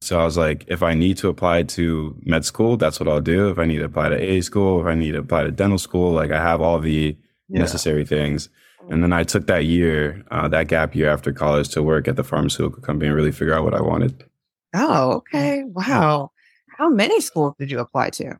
so 0.00 0.20
I 0.20 0.24
was 0.24 0.36
like, 0.36 0.64
if 0.68 0.82
I 0.82 0.94
need 0.94 1.16
to 1.18 1.28
apply 1.28 1.62
to 1.64 2.16
med 2.22 2.44
school, 2.44 2.76
that's 2.76 3.00
what 3.00 3.08
I'll 3.08 3.20
do. 3.20 3.48
If 3.48 3.58
I 3.58 3.64
need 3.64 3.78
to 3.78 3.86
apply 3.86 4.10
to 4.10 4.22
A 4.22 4.40
school, 4.40 4.80
if 4.80 4.86
I 4.86 4.94
need 4.94 5.12
to 5.12 5.18
apply 5.18 5.44
to 5.44 5.50
dental 5.50 5.78
school, 5.78 6.12
like 6.12 6.30
I 6.30 6.40
have 6.40 6.60
all 6.60 6.78
the 6.78 7.16
yeah. 7.48 7.58
necessary 7.58 8.04
things. 8.04 8.48
And 8.88 9.02
then 9.02 9.12
I 9.12 9.24
took 9.24 9.48
that 9.48 9.64
year, 9.64 10.24
uh, 10.30 10.46
that 10.48 10.68
gap 10.68 10.94
year 10.94 11.10
after 11.10 11.32
college 11.32 11.70
to 11.70 11.82
work 11.82 12.06
at 12.06 12.14
the 12.14 12.22
pharmaceutical 12.22 12.82
company 12.82 13.08
and 13.08 13.16
really 13.16 13.32
figure 13.32 13.54
out 13.54 13.64
what 13.64 13.74
I 13.74 13.80
wanted. 13.80 14.24
Oh, 14.76 15.12
okay. 15.16 15.64
Wow. 15.64 16.30
How 16.76 16.90
many 16.90 17.20
schools 17.20 17.54
did 17.58 17.70
you 17.70 17.78
apply 17.78 18.10
to? 18.10 18.36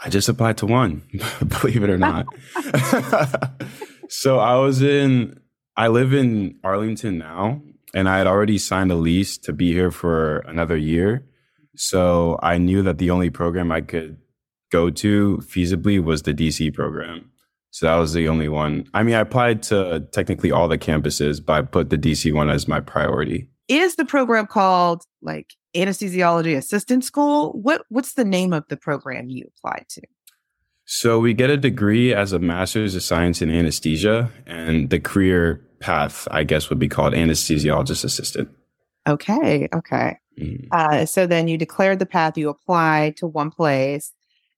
I 0.00 0.10
just 0.10 0.28
applied 0.28 0.58
to 0.58 0.66
one, 0.66 1.02
believe 1.60 1.82
it 1.82 1.90
or 1.90 1.98
not. 1.98 2.26
so 4.08 4.38
I 4.38 4.56
was 4.56 4.82
in, 4.82 5.40
I 5.76 5.88
live 5.88 6.12
in 6.12 6.58
Arlington 6.64 7.18
now 7.18 7.62
and 7.94 8.08
I 8.08 8.18
had 8.18 8.26
already 8.26 8.58
signed 8.58 8.92
a 8.92 8.94
lease 8.94 9.38
to 9.38 9.52
be 9.52 9.72
here 9.72 9.90
for 9.90 10.38
another 10.40 10.76
year. 10.76 11.26
So 11.76 12.38
I 12.42 12.58
knew 12.58 12.82
that 12.82 12.98
the 12.98 13.10
only 13.10 13.30
program 13.30 13.72
I 13.72 13.80
could 13.80 14.18
go 14.70 14.90
to 14.90 15.38
feasibly 15.38 16.02
was 16.02 16.22
the 16.22 16.34
DC 16.34 16.74
program. 16.74 17.30
So 17.70 17.86
that 17.86 17.96
was 17.96 18.12
the 18.14 18.28
only 18.28 18.48
one. 18.48 18.86
I 18.94 19.02
mean, 19.02 19.14
I 19.14 19.20
applied 19.20 19.62
to 19.64 20.00
technically 20.12 20.50
all 20.50 20.68
the 20.68 20.78
campuses, 20.78 21.44
but 21.44 21.52
I 21.52 21.62
put 21.62 21.90
the 21.90 21.98
DC 21.98 22.32
one 22.32 22.48
as 22.48 22.66
my 22.66 22.80
priority. 22.80 23.48
Is 23.68 23.96
the 23.96 24.04
program 24.04 24.46
called 24.46 25.04
like 25.22 25.54
anesthesiology 25.74 26.56
assistant 26.56 27.04
school? 27.04 27.52
What 27.52 27.82
what's 27.88 28.14
the 28.14 28.24
name 28.24 28.52
of 28.52 28.64
the 28.68 28.76
program 28.76 29.28
you 29.28 29.48
applied 29.56 29.86
to? 29.90 30.02
So 30.84 31.18
we 31.18 31.34
get 31.34 31.50
a 31.50 31.56
degree 31.56 32.14
as 32.14 32.32
a 32.32 32.38
master's 32.38 32.94
of 32.94 33.02
science 33.02 33.42
in 33.42 33.50
anesthesia, 33.50 34.30
and 34.46 34.88
the 34.88 35.00
career 35.00 35.66
path, 35.80 36.28
I 36.30 36.44
guess, 36.44 36.70
would 36.70 36.78
be 36.78 36.88
called 36.88 37.12
anesthesiologist 37.12 38.04
assistant. 38.04 38.48
Okay. 39.08 39.68
Okay. 39.74 40.18
Mm. 40.38 40.68
Uh, 40.70 41.06
so 41.06 41.26
then 41.26 41.48
you 41.48 41.58
declared 41.58 41.98
the 41.98 42.06
path, 42.06 42.36
you 42.36 42.48
applied 42.48 43.16
to 43.18 43.26
one 43.26 43.50
place. 43.50 44.12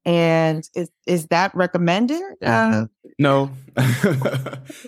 And 0.04 0.68
is 0.74 0.90
is 1.06 1.26
that 1.26 1.54
recommended? 1.54 2.22
Uh, 2.42 2.86
no, 3.18 3.50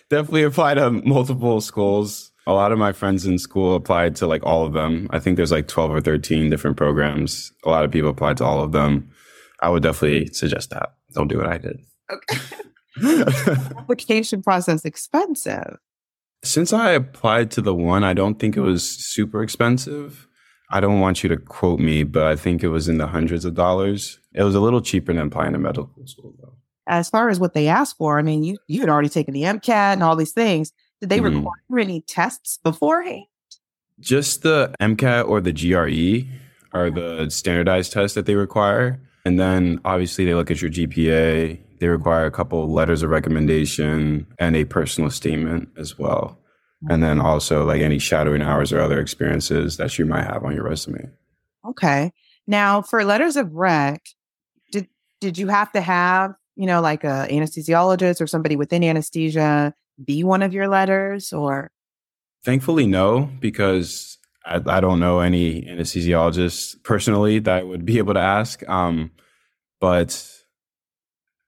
definitely 0.08 0.44
apply 0.44 0.74
to 0.74 0.90
multiple 0.90 1.60
schools. 1.60 2.29
A 2.50 2.52
lot 2.52 2.72
of 2.72 2.78
my 2.80 2.90
friends 2.90 3.26
in 3.26 3.38
school 3.38 3.76
applied 3.76 4.16
to 4.16 4.26
like 4.26 4.44
all 4.44 4.66
of 4.66 4.72
them. 4.72 5.06
I 5.10 5.20
think 5.20 5.36
there's 5.36 5.52
like 5.52 5.68
12 5.68 5.92
or 5.92 6.00
13 6.00 6.50
different 6.50 6.76
programs. 6.76 7.52
A 7.64 7.70
lot 7.70 7.84
of 7.84 7.92
people 7.92 8.10
applied 8.10 8.38
to 8.38 8.44
all 8.44 8.60
of 8.60 8.72
them. 8.72 9.08
I 9.60 9.68
would 9.68 9.84
definitely 9.84 10.32
suggest 10.32 10.70
that. 10.70 10.94
Don't 11.12 11.28
do 11.28 11.38
what 11.38 11.46
I 11.46 11.58
did. 11.58 11.78
Okay. 12.10 12.40
Application 13.78 14.42
process 14.42 14.84
expensive. 14.84 15.78
Since 16.42 16.72
I 16.72 16.90
applied 16.90 17.52
to 17.52 17.60
the 17.60 17.72
one, 17.72 18.02
I 18.02 18.14
don't 18.14 18.40
think 18.40 18.56
it 18.56 18.62
was 18.62 18.82
super 18.82 19.44
expensive. 19.44 20.26
I 20.70 20.80
don't 20.80 20.98
want 20.98 21.22
you 21.22 21.28
to 21.28 21.36
quote 21.36 21.78
me, 21.78 22.02
but 22.02 22.26
I 22.26 22.34
think 22.34 22.64
it 22.64 22.68
was 22.68 22.88
in 22.88 22.98
the 22.98 23.06
hundreds 23.06 23.44
of 23.44 23.54
dollars. 23.54 24.18
It 24.34 24.42
was 24.42 24.56
a 24.56 24.60
little 24.60 24.80
cheaper 24.80 25.12
than 25.12 25.28
applying 25.28 25.52
to 25.52 25.58
medical 25.60 26.04
school, 26.06 26.34
though. 26.40 26.56
As 26.88 27.08
far 27.08 27.28
as 27.28 27.38
what 27.38 27.54
they 27.54 27.68
asked 27.68 27.96
for, 27.96 28.18
I 28.18 28.22
mean, 28.22 28.42
you 28.42 28.58
you 28.66 28.80
had 28.80 28.88
already 28.88 29.08
taken 29.08 29.34
the 29.34 29.42
MCAT 29.42 29.92
and 29.92 30.02
all 30.02 30.16
these 30.16 30.32
things. 30.32 30.72
Did 31.00 31.08
they 31.08 31.18
mm-hmm. 31.18 31.38
require 31.38 31.78
any 31.78 32.02
tests 32.02 32.58
beforehand? 32.62 33.24
Just 33.98 34.42
the 34.42 34.74
MCAT 34.80 35.28
or 35.28 35.40
the 35.40 35.52
GRE 35.52 36.28
are 36.72 36.90
the 36.90 37.28
standardized 37.30 37.92
tests 37.92 38.14
that 38.14 38.26
they 38.26 38.34
require. 38.34 39.00
And 39.24 39.38
then 39.38 39.80
obviously 39.84 40.24
they 40.24 40.34
look 40.34 40.50
at 40.50 40.62
your 40.62 40.70
GPA, 40.70 41.58
they 41.80 41.88
require 41.88 42.26
a 42.26 42.30
couple 42.30 42.70
letters 42.70 43.02
of 43.02 43.10
recommendation 43.10 44.26
and 44.38 44.56
a 44.56 44.64
personal 44.64 45.10
statement 45.10 45.68
as 45.76 45.98
well. 45.98 46.38
And 46.88 47.02
then 47.02 47.20
also 47.20 47.66
like 47.66 47.82
any 47.82 47.98
shadowing 47.98 48.40
hours 48.40 48.72
or 48.72 48.80
other 48.80 49.00
experiences 49.00 49.76
that 49.76 49.98
you 49.98 50.06
might 50.06 50.24
have 50.24 50.44
on 50.44 50.54
your 50.54 50.64
resume. 50.64 51.10
Okay. 51.66 52.12
Now 52.46 52.80
for 52.80 53.04
letters 53.04 53.36
of 53.36 53.52
rec, 53.52 54.02
did 54.72 54.88
did 55.20 55.36
you 55.36 55.48
have 55.48 55.70
to 55.72 55.82
have, 55.82 56.34
you 56.56 56.66
know, 56.66 56.80
like 56.80 57.04
a 57.04 57.26
anesthesiologist 57.30 58.22
or 58.22 58.26
somebody 58.26 58.56
within 58.56 58.82
anesthesia 58.82 59.74
be 60.04 60.24
one 60.24 60.42
of 60.42 60.52
your 60.52 60.68
letters 60.68 61.32
or 61.32 61.70
Thankfully 62.42 62.86
no, 62.86 63.30
because 63.38 64.18
I, 64.46 64.60
I 64.66 64.80
don't 64.80 65.00
know 65.00 65.20
any 65.20 65.62
anesthesiologists 65.62 66.82
personally 66.82 67.38
that 67.40 67.66
would 67.66 67.84
be 67.84 67.98
able 67.98 68.14
to 68.14 68.20
ask. 68.20 68.66
Um, 68.68 69.10
but 69.78 70.26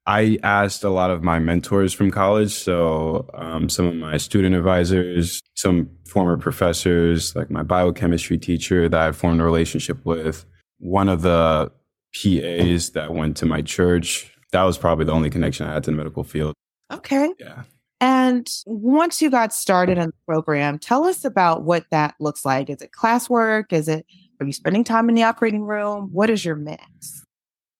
I 0.06 0.38
asked 0.42 0.84
a 0.84 0.90
lot 0.90 1.10
of 1.10 1.22
my 1.22 1.38
mentors 1.38 1.94
from 1.94 2.10
college. 2.10 2.52
So, 2.52 3.30
um, 3.34 3.68
some 3.68 3.86
of 3.86 3.94
my 3.94 4.16
student 4.16 4.54
advisors, 4.54 5.40
some 5.54 5.88
former 6.06 6.36
professors, 6.36 7.34
like 7.34 7.50
my 7.50 7.62
biochemistry 7.62 8.36
teacher 8.36 8.88
that 8.88 9.00
I 9.00 9.12
formed 9.12 9.40
a 9.40 9.44
relationship 9.44 10.04
with, 10.04 10.44
one 10.78 11.08
of 11.08 11.22
the 11.22 11.72
PAs 12.14 12.90
that 12.90 13.14
went 13.14 13.38
to 13.38 13.46
my 13.46 13.62
church. 13.62 14.30
That 14.50 14.64
was 14.64 14.76
probably 14.76 15.06
the 15.06 15.12
only 15.12 15.30
connection 15.30 15.66
I 15.66 15.72
had 15.72 15.84
to 15.84 15.90
the 15.90 15.96
medical 15.96 16.24
field. 16.24 16.54
Okay. 16.92 17.32
Yeah. 17.38 17.62
And 18.02 18.50
once 18.66 19.22
you 19.22 19.30
got 19.30 19.54
started 19.54 19.96
in 19.96 20.08
the 20.08 20.14
program, 20.26 20.80
tell 20.80 21.04
us 21.04 21.24
about 21.24 21.62
what 21.62 21.84
that 21.92 22.16
looks 22.18 22.44
like. 22.44 22.68
Is 22.68 22.82
it 22.82 22.90
classwork? 22.90 23.72
Is 23.72 23.86
it, 23.86 24.04
are 24.40 24.46
you 24.46 24.52
spending 24.52 24.82
time 24.82 25.08
in 25.08 25.14
the 25.14 25.22
operating 25.22 25.62
room? 25.62 26.08
What 26.10 26.28
is 26.28 26.44
your 26.44 26.56
mix? 26.56 27.24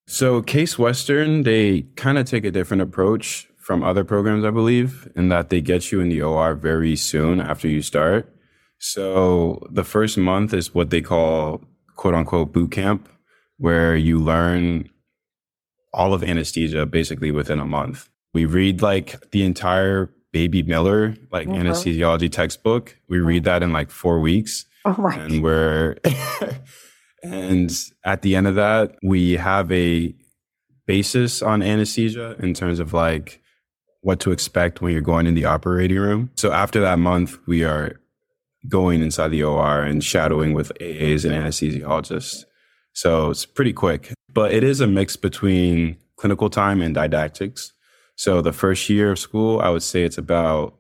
So, 0.07 0.41
Case 0.41 0.79
Western, 0.79 1.43
they 1.43 1.83
kind 1.97 2.19
of 2.19 2.27
take 2.27 2.45
a 2.45 2.53
different 2.53 2.83
approach 2.83 3.49
from 3.59 3.83
other 3.83 4.05
programs, 4.05 4.45
I 4.45 4.51
believe, 4.51 5.11
in 5.17 5.29
that 5.31 5.51
they 5.51 5.61
get 5.61 5.91
you 5.91 5.99
in 5.99 6.09
the 6.09 6.23
OR 6.23 6.55
very 6.55 6.95
soon 6.95 7.41
after 7.41 7.67
you 7.67 7.83
start. 7.83 8.33
So, 8.79 9.67
the 9.73 9.85
first 9.85 10.17
month 10.17 10.55
is 10.55 10.73
what 10.73 10.91
they 10.91 11.01
call 11.01 11.65
quote 11.97 12.15
unquote 12.15 12.53
boot 12.53 12.71
camp, 12.71 13.09
where 13.57 13.97
you 13.97 14.21
learn 14.21 14.89
all 15.93 16.15
of 16.15 16.23
anesthesia 16.23 16.87
basically 16.87 17.33
within 17.33 17.59
a 17.59 17.67
month. 17.67 18.09
We 18.35 18.47
read 18.47 18.83
like 18.83 19.31
the 19.31 19.45
entire 19.45 20.11
Baby 20.33 20.63
Miller, 20.63 21.15
like 21.31 21.47
uh-huh. 21.47 21.59
anesthesiology 21.59 22.33
textbook. 22.33 22.97
We 23.09 23.19
read 23.19 23.45
that 23.45 23.63
in 23.63 23.73
like 23.73 23.91
four 23.91 24.21
weeks. 24.21 24.65
Oh 24.85 25.07
and 25.07 25.43
we're 25.43 25.97
And 27.23 27.73
at 28.05 28.23
the 28.23 28.35
end 28.35 28.49
of 28.49 28.57
that, 28.57 28.97
we 29.03 29.35
have 29.35 29.71
a 29.71 30.15
basis 30.87 31.41
on 31.41 31.63
anesthesia 31.63 32.37
in 32.41 32.55
terms 32.55 32.81
of 32.81 32.93
like 32.93 33.41
what 34.01 34.19
to 34.21 34.33
expect 34.33 34.81
when 34.81 34.93
you're 34.93 35.01
going 35.01 35.27
in 35.27 35.35
the 35.35 35.45
operating 35.45 35.99
room. 35.99 36.31
So 36.35 36.51
after 36.53 36.81
that 36.81 36.99
month, 36.99 37.39
we 37.47 37.63
are 37.63 38.01
going 38.69 39.03
inside 39.03 39.29
the 39.29 39.45
OR 39.45 39.83
and 39.83 40.03
shadowing 40.03 40.55
with 40.55 40.73
AAs 40.81 41.25
and 41.25 41.33
anesthesiologists. 41.33 42.45
So 42.93 43.31
it's 43.31 43.47
pretty 43.47 43.73
quick, 43.73 44.13
but 44.29 44.53
it 44.53 44.65
is 44.65 44.81
a 44.81 44.87
mix 44.87 45.17
between 45.17 45.97
clinical 46.17 46.51
time 46.51 46.83
and 46.83 46.95
didactics. 46.95 47.73
So 48.17 48.41
the 48.41 48.53
first 48.53 48.89
year 48.89 49.13
of 49.13 49.19
school, 49.19 49.61
I 49.61 49.69
would 49.71 49.83
say 49.83 50.03
it's 50.03 50.19
about 50.19 50.75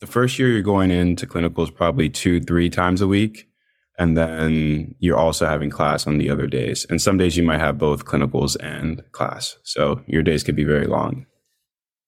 the 0.00 0.06
first 0.06 0.38
year 0.38 0.48
you're 0.48 0.62
going 0.62 0.90
into 0.90 1.26
clinicals 1.26 1.74
probably 1.74 2.08
two, 2.08 2.40
three 2.40 2.70
times 2.70 3.00
a 3.00 3.06
week. 3.06 3.48
And 3.98 4.16
then 4.16 4.94
you're 4.98 5.16
also 5.16 5.46
having 5.46 5.70
class 5.70 6.06
on 6.06 6.18
the 6.18 6.28
other 6.28 6.46
days. 6.46 6.86
And 6.90 7.00
some 7.00 7.16
days 7.16 7.36
you 7.36 7.42
might 7.42 7.60
have 7.60 7.78
both 7.78 8.04
clinicals 8.04 8.56
and 8.60 9.02
class. 9.12 9.56
So 9.62 10.02
your 10.06 10.22
days 10.22 10.42
could 10.42 10.56
be 10.56 10.64
very 10.64 10.86
long. 10.86 11.24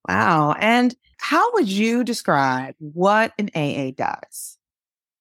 Wow. 0.07 0.55
And 0.59 0.95
how 1.19 1.53
would 1.55 1.69
you 1.69 2.05
describe 2.05 2.75
what 2.79 3.33
an 3.39 3.51
AA 3.55 3.93
does? 3.97 4.59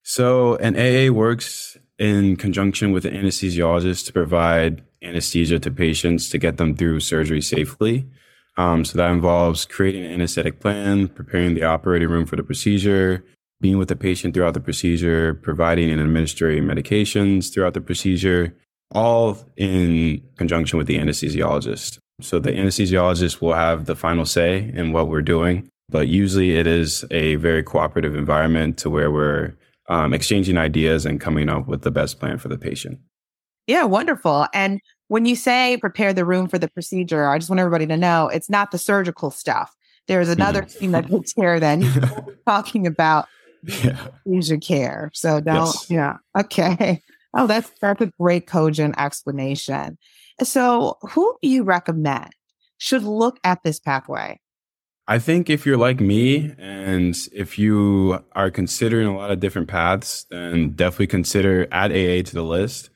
So 0.03 0.55
an 0.57 0.75
AA 0.75 1.11
works 1.11 1.77
in 1.97 2.35
conjunction 2.35 2.91
with 2.91 3.05
an 3.05 3.13
anesthesiologist 3.13 4.05
to 4.05 4.13
provide 4.13 4.83
anesthesia 5.01 5.59
to 5.59 5.71
patients 5.71 6.29
to 6.29 6.37
get 6.37 6.57
them 6.57 6.75
through 6.75 6.99
surgery 6.99 7.41
safely. 7.41 8.05
Um, 8.57 8.83
so 8.83 8.97
that 8.97 9.11
involves 9.11 9.65
creating 9.65 10.05
an 10.05 10.11
anesthetic 10.11 10.59
plan, 10.59 11.07
preparing 11.07 11.53
the 11.53 11.63
operating 11.63 12.09
room 12.09 12.25
for 12.25 12.35
the 12.35 12.43
procedure, 12.43 13.23
being 13.61 13.77
with 13.77 13.87
the 13.87 13.95
patient 13.95 14.33
throughout 14.33 14.53
the 14.53 14.59
procedure, 14.59 15.35
providing 15.35 15.91
and 15.91 16.01
administering 16.01 16.63
medications 16.63 17.53
throughout 17.53 17.73
the 17.73 17.81
procedure, 17.81 18.55
all 18.91 19.37
in 19.57 20.21
conjunction 20.37 20.77
with 20.77 20.87
the 20.87 20.97
anesthesiologist. 20.97 21.99
So 22.21 22.39
the 22.39 22.51
anesthesiologist 22.51 23.41
will 23.41 23.53
have 23.53 23.85
the 23.85 23.95
final 23.95 24.25
say 24.25 24.71
in 24.73 24.91
what 24.91 25.07
we're 25.07 25.21
doing, 25.21 25.69
but 25.89 26.07
usually 26.07 26.57
it 26.57 26.65
is 26.65 27.05
a 27.11 27.35
very 27.35 27.61
cooperative 27.61 28.15
environment 28.15 28.77
to 28.79 28.89
where 28.89 29.11
we're 29.11 29.55
um, 29.87 30.13
exchanging 30.13 30.57
ideas 30.57 31.05
and 31.05 31.21
coming 31.21 31.47
up 31.47 31.67
with 31.67 31.83
the 31.83 31.91
best 31.91 32.19
plan 32.19 32.37
for 32.39 32.47
the 32.47 32.57
patient. 32.57 32.99
Yeah, 33.67 33.83
wonderful. 33.83 34.47
And 34.53 34.79
when 35.07 35.25
you 35.25 35.35
say 35.35 35.77
prepare 35.77 36.13
the 36.13 36.25
room 36.25 36.47
for 36.47 36.57
the 36.57 36.67
procedure, 36.67 37.27
I 37.27 37.37
just 37.37 37.49
want 37.49 37.59
everybody 37.59 37.87
to 37.87 37.97
know 37.97 38.27
it's 38.27 38.49
not 38.49 38.71
the 38.71 38.77
surgical 38.77 39.31
stuff. 39.31 39.75
There's 40.07 40.29
another 40.29 40.63
mm. 40.63 40.79
team 40.79 40.91
that 40.91 41.07
takes 41.07 41.33
care 41.33 41.55
of 41.55 41.61
that. 41.61 42.37
talking 42.47 42.87
about 42.87 43.27
yeah. 43.63 44.07
user 44.25 44.57
care. 44.57 45.11
So 45.13 45.39
don't, 45.41 45.65
yes. 45.65 45.89
yeah. 45.89 46.17
Okay. 46.37 47.01
Oh, 47.33 47.45
that's 47.45 47.69
that's 47.81 48.01
a 48.01 48.11
great 48.19 48.47
cogent 48.47 48.95
explanation. 48.97 49.97
So 50.43 50.97
who 51.01 51.37
do 51.41 51.49
you 51.49 51.63
recommend 51.63 52.31
should 52.77 53.03
look 53.03 53.39
at 53.43 53.63
this 53.63 53.79
pathway? 53.79 54.39
I 55.07 55.19
think 55.19 55.49
if 55.49 55.65
you're 55.65 55.77
like 55.77 55.99
me 55.99 56.53
and 56.57 57.15
if 57.31 57.57
you 57.57 58.23
are 58.33 58.51
considering 58.51 59.07
a 59.07 59.15
lot 59.15 59.31
of 59.31 59.39
different 59.39 59.67
paths, 59.67 60.25
then 60.29 60.71
definitely 60.71 61.07
consider 61.07 61.67
add 61.71 61.91
AA 61.91 62.23
to 62.23 62.31
the 62.33 62.43
list. 62.43 62.89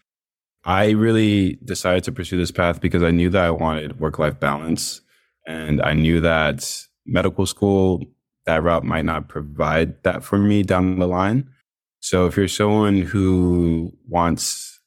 I 0.64 0.92
really 0.92 1.60
decided 1.66 2.04
to 2.06 2.12
pursue 2.12 2.38
this 2.38 2.52
path 2.52 2.82
because 2.82 3.04
I 3.04 3.12
knew 3.12 3.30
that 3.30 3.44
I 3.44 3.52
wanted 3.52 4.00
work 4.00 4.20
life 4.20 4.40
balance. 4.40 5.02
And 5.48 5.82
I 5.82 5.94
knew 5.94 6.22
that 6.22 6.86
medical 7.06 7.46
school, 7.46 8.04
that 8.46 8.62
route 8.62 8.84
might 8.84 9.06
not 9.06 9.28
provide 9.28 10.02
that 10.04 10.24
for 10.24 10.38
me 10.38 10.64
down 10.64 11.00
the 11.00 11.08
line. 11.08 11.50
So 12.00 12.26
if 12.26 12.38
you're 12.38 12.48
someone 12.48 13.02
who 13.02 13.92
wants 14.08 14.80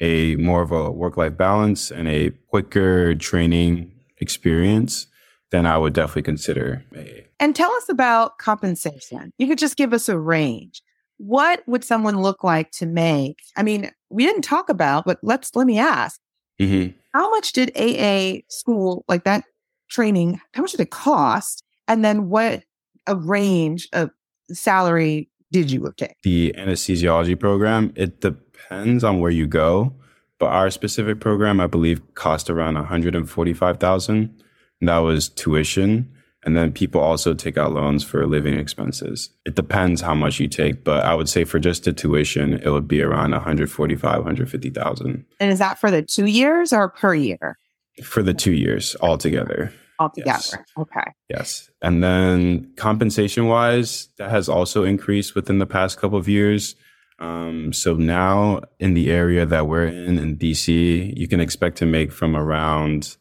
a 0.00 0.36
more 0.36 0.62
of 0.62 0.72
a 0.72 0.90
work 0.90 1.16
life 1.16 1.36
balance 1.36 1.90
and 1.90 2.08
a 2.08 2.30
quicker 2.50 3.14
training 3.14 3.92
experience, 4.18 5.06
then 5.50 5.66
I 5.66 5.78
would 5.78 5.92
definitely 5.92 6.22
consider 6.22 6.84
AA. 6.96 7.26
And 7.38 7.54
tell 7.54 7.72
us 7.72 7.88
about 7.88 8.38
compensation. 8.38 9.32
You 9.38 9.46
could 9.46 9.58
just 9.58 9.76
give 9.76 9.92
us 9.92 10.08
a 10.08 10.18
range. 10.18 10.82
What 11.18 11.62
would 11.66 11.84
someone 11.84 12.20
look 12.20 12.44
like 12.44 12.70
to 12.72 12.86
make? 12.86 13.38
I 13.56 13.62
mean, 13.62 13.90
we 14.10 14.24
didn't 14.24 14.42
talk 14.42 14.68
about, 14.68 15.04
but 15.04 15.18
let's 15.22 15.54
let 15.54 15.66
me 15.66 15.78
ask. 15.78 16.20
Mm-hmm. 16.60 16.96
How 17.12 17.30
much 17.30 17.52
did 17.52 17.70
AA 17.76 18.40
school 18.48 19.04
like 19.08 19.24
that 19.24 19.44
training? 19.88 20.40
How 20.52 20.62
much 20.62 20.72
did 20.72 20.80
it 20.80 20.90
cost? 20.90 21.64
And 21.88 22.04
then 22.04 22.28
what 22.28 22.64
a 23.06 23.16
range 23.16 23.88
of 23.92 24.10
salary 24.52 25.28
did 25.52 25.70
you 25.70 25.86
obtain? 25.86 26.14
The 26.22 26.54
anesthesiology 26.58 27.38
program, 27.38 27.92
it 27.96 28.20
depends 28.20 29.04
on 29.04 29.20
where 29.20 29.30
you 29.30 29.46
go, 29.46 29.94
but 30.38 30.46
our 30.46 30.70
specific 30.70 31.20
program, 31.20 31.60
I 31.60 31.66
believe, 31.66 32.02
cost 32.14 32.50
around 32.50 32.74
145,000. 32.74 34.42
That 34.82 34.98
was 34.98 35.28
tuition. 35.28 36.12
And 36.46 36.56
then 36.56 36.72
people 36.72 37.00
also 37.00 37.34
take 37.34 37.58
out 37.58 37.72
loans 37.72 38.04
for 38.04 38.24
living 38.24 38.56
expenses. 38.56 39.30
It 39.44 39.56
depends 39.56 40.00
how 40.00 40.14
much 40.14 40.38
you 40.38 40.46
take, 40.46 40.84
but 40.84 41.04
I 41.04 41.12
would 41.12 41.28
say 41.28 41.42
for 41.42 41.58
just 41.58 41.84
the 41.84 41.92
tuition, 41.92 42.54
it 42.54 42.70
would 42.70 42.86
be 42.86 43.02
around 43.02 43.32
145, 43.32 44.00
150,000. 44.00 45.24
And 45.40 45.52
is 45.52 45.58
that 45.58 45.80
for 45.80 45.90
the 45.90 46.02
two 46.02 46.26
years 46.26 46.72
or 46.72 46.88
per 46.88 47.16
year? 47.16 47.58
For 48.04 48.22
the 48.22 48.32
two 48.32 48.52
years 48.52 48.94
altogether. 49.00 49.72
Altogether. 49.98 50.30
Yes. 50.30 50.56
Okay. 50.78 51.12
Yes. 51.28 51.68
And 51.82 52.04
then 52.04 52.72
compensation 52.76 53.48
wise, 53.48 54.08
that 54.18 54.30
has 54.30 54.48
also 54.48 54.84
increased 54.84 55.34
within 55.34 55.58
the 55.58 55.66
past 55.66 55.98
couple 55.98 56.18
of 56.18 56.28
years. 56.28 56.76
Um, 57.18 57.72
so 57.72 57.94
now 57.94 58.60
in 58.78 58.94
the 58.94 59.10
area 59.10 59.46
that 59.46 59.66
we're 59.66 59.86
in, 59.86 60.16
in 60.18 60.36
DC, 60.36 61.16
you 61.16 61.26
can 61.26 61.40
expect 61.40 61.76
to 61.78 61.86
make 61.86 62.12
from 62.12 62.36
around 62.36 63.16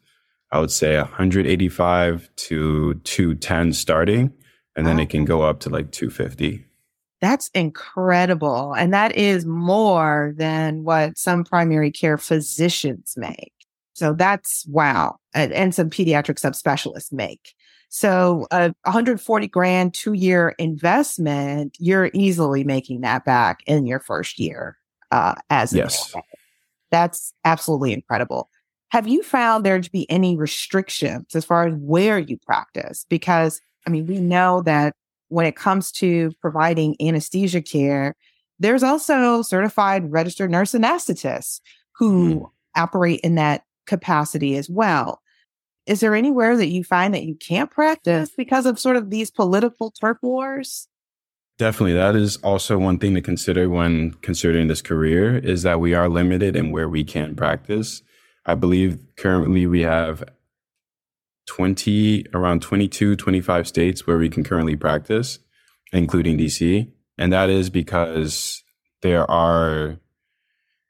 I 0.55 0.59
would 0.59 0.71
say 0.71 0.95
185 0.95 2.29
to 2.33 2.93
210 2.93 3.73
starting, 3.73 4.31
and 4.77 4.87
then 4.87 5.01
it 5.01 5.09
can 5.09 5.25
go 5.25 5.41
up 5.41 5.59
to 5.61 5.69
like 5.69 5.91
250. 5.91 6.63
That's 7.19 7.49
incredible. 7.49 8.73
And 8.73 8.93
that 8.93 9.17
is 9.17 9.45
more 9.45 10.33
than 10.37 10.85
what 10.85 11.17
some 11.17 11.43
primary 11.43 11.91
care 11.91 12.17
physicians 12.17 13.15
make. 13.17 13.51
So 13.95 14.13
that's 14.13 14.65
wow. 14.69 15.17
And, 15.33 15.51
and 15.51 15.75
some 15.75 15.89
pediatric 15.89 16.39
subspecialists 16.39 17.11
make. 17.11 17.53
So 17.89 18.47
a 18.49 18.73
140 18.83 19.47
grand 19.49 19.93
two 19.93 20.13
year 20.13 20.55
investment, 20.57 21.75
you're 21.79 22.11
easily 22.13 22.63
making 22.63 23.01
that 23.01 23.25
back 23.25 23.59
in 23.67 23.85
your 23.85 23.99
first 23.99 24.39
year 24.39 24.77
uh, 25.11 25.35
as 25.49 25.73
yes. 25.73 26.15
That's 26.91 27.33
absolutely 27.43 27.91
incredible. 27.91 28.49
Have 28.95 29.09
you 29.09 29.23
found 29.23 29.65
there 29.65 29.81
to 29.81 29.91
be 29.91 30.09
any 30.09 30.37
restrictions 30.37 31.35
as 31.35 31.43
far 31.43 31.67
as 31.67 31.73
where 31.75 32.17
you 32.17 32.37
practice? 32.37 33.05
Because, 33.09 33.59
I 33.85 33.89
mean, 33.89 34.05
we 34.05 34.19
know 34.19 34.61
that 34.61 34.93
when 35.27 35.45
it 35.45 35.57
comes 35.57 35.91
to 35.93 36.31
providing 36.39 36.95
anesthesia 37.01 37.61
care, 37.61 38.15
there's 38.57 38.83
also 38.83 39.41
certified 39.41 40.09
registered 40.13 40.49
nurse 40.49 40.71
anesthetists 40.71 41.59
who 41.97 42.35
mm. 42.35 42.49
operate 42.77 43.19
in 43.19 43.35
that 43.35 43.63
capacity 43.85 44.55
as 44.55 44.69
well. 44.69 45.19
Is 45.85 45.99
there 45.99 46.15
anywhere 46.15 46.55
that 46.55 46.67
you 46.67 46.85
find 46.85 47.13
that 47.13 47.25
you 47.25 47.35
can't 47.35 47.69
practice 47.69 48.29
because 48.37 48.65
of 48.65 48.79
sort 48.79 48.95
of 48.95 49.09
these 49.09 49.29
political 49.29 49.91
turf 49.91 50.19
wars? 50.21 50.87
Definitely. 51.57 51.95
That 51.95 52.15
is 52.15 52.37
also 52.37 52.77
one 52.77 52.99
thing 52.99 53.13
to 53.15 53.21
consider 53.21 53.67
when 53.67 54.11
considering 54.21 54.69
this 54.69 54.81
career 54.81 55.37
is 55.37 55.63
that 55.63 55.81
we 55.81 55.93
are 55.93 56.07
limited 56.07 56.55
in 56.55 56.71
where 56.71 56.87
we 56.87 57.03
can 57.03 57.35
practice. 57.35 58.01
I 58.45 58.55
believe 58.55 58.99
currently 59.17 59.65
we 59.65 59.81
have 59.81 60.23
20, 61.47 62.27
around 62.33 62.61
22, 62.61 63.15
25 63.15 63.67
states 63.67 64.07
where 64.07 64.17
we 64.17 64.29
can 64.29 64.43
currently 64.43 64.75
practice, 64.75 65.39
including 65.91 66.37
DC. 66.37 66.91
And 67.17 67.33
that 67.33 67.49
is 67.49 67.69
because 67.69 68.63
there 69.01 69.29
are 69.29 69.97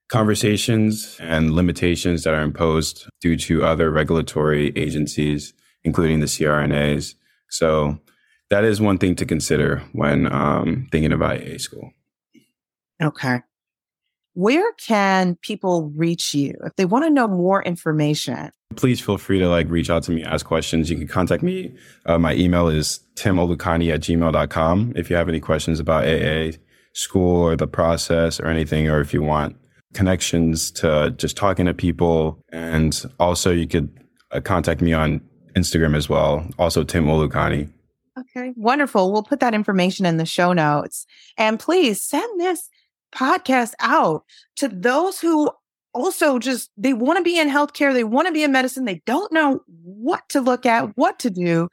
conversations 0.09 1.17
and 1.21 1.53
limitations 1.53 2.23
that 2.23 2.33
are 2.33 2.41
imposed 2.41 3.07
due 3.21 3.35
to 3.37 3.63
other 3.63 3.89
regulatory 3.89 4.71
agencies, 4.75 5.53
including 5.83 6.19
the 6.19 6.25
CRNAs. 6.25 7.15
So 7.49 7.99
that 8.49 8.63
is 8.63 8.81
one 8.81 8.97
thing 8.97 9.15
to 9.15 9.25
consider 9.25 9.83
when 9.93 10.31
um, 10.31 10.87
thinking 10.91 11.11
about 11.11 11.41
AA 11.41 11.57
school. 11.57 11.91
Okay 13.01 13.41
where 14.35 14.71
can 14.73 15.35
people 15.41 15.91
reach 15.95 16.33
you 16.33 16.53
if 16.63 16.75
they 16.75 16.85
want 16.85 17.05
to 17.05 17.09
know 17.09 17.27
more 17.27 17.63
information? 17.63 18.51
Please 18.75 19.01
feel 19.01 19.17
free 19.17 19.39
to 19.39 19.49
like 19.49 19.69
reach 19.69 19.89
out 19.89 20.03
to 20.03 20.11
me, 20.11 20.23
ask 20.23 20.45
questions. 20.45 20.89
You 20.89 20.97
can 20.97 21.07
contact 21.07 21.41
me. 21.41 21.73
Uh, 22.05 22.19
my 22.19 22.35
email 22.35 22.67
is 22.67 22.99
timolukanni 23.15 23.93
at 23.93 24.01
gmail.com. 24.01 24.93
If 24.95 25.09
you 25.09 25.15
have 25.15 25.29
any 25.29 25.39
questions 25.39 25.79
about 25.79 26.05
AA, 26.05 26.57
school 26.93 27.41
or 27.41 27.55
the 27.55 27.67
process 27.67 28.39
or 28.39 28.47
anything, 28.47 28.89
or 28.89 29.01
if 29.01 29.13
you 29.13 29.21
want 29.21 29.55
connections 29.93 30.69
to 30.71 31.13
just 31.17 31.35
talking 31.37 31.65
to 31.65 31.73
people. 31.73 32.43
And 32.51 33.03
also 33.19 33.51
you 33.51 33.67
could 33.67 33.89
uh, 34.31 34.41
contact 34.41 34.81
me 34.81 34.93
on 34.93 35.21
Instagram 35.55 35.95
as 35.95 36.07
well. 36.07 36.45
Also 36.59 36.83
Tim 36.83 37.05
Olukanni. 37.05 37.71
Okay, 38.17 38.53
wonderful. 38.55 39.11
We'll 39.11 39.23
put 39.23 39.39
that 39.39 39.53
information 39.53 40.05
in 40.05 40.17
the 40.17 40.25
show 40.25 40.53
notes. 40.53 41.05
And 41.37 41.59
please 41.59 42.01
send 42.01 42.39
this 42.39 42.69
podcast 43.15 43.73
out 43.79 44.23
to 44.57 44.67
those 44.67 45.19
who 45.19 45.49
also 45.93 46.37
just 46.39 46.69
they 46.77 46.93
want 46.93 47.17
to 47.17 47.23
be 47.23 47.39
in 47.39 47.49
healthcare, 47.49 47.93
they 47.93 48.03
want 48.03 48.27
to 48.27 48.33
be 48.33 48.43
in 48.43 48.51
medicine, 48.51 48.85
they 48.85 49.01
don't 49.05 49.31
know 49.31 49.61
what 49.83 50.27
to 50.29 50.41
look 50.41 50.65
at, 50.65 50.95
what 50.97 51.19
to 51.19 51.29
do. 51.29 51.69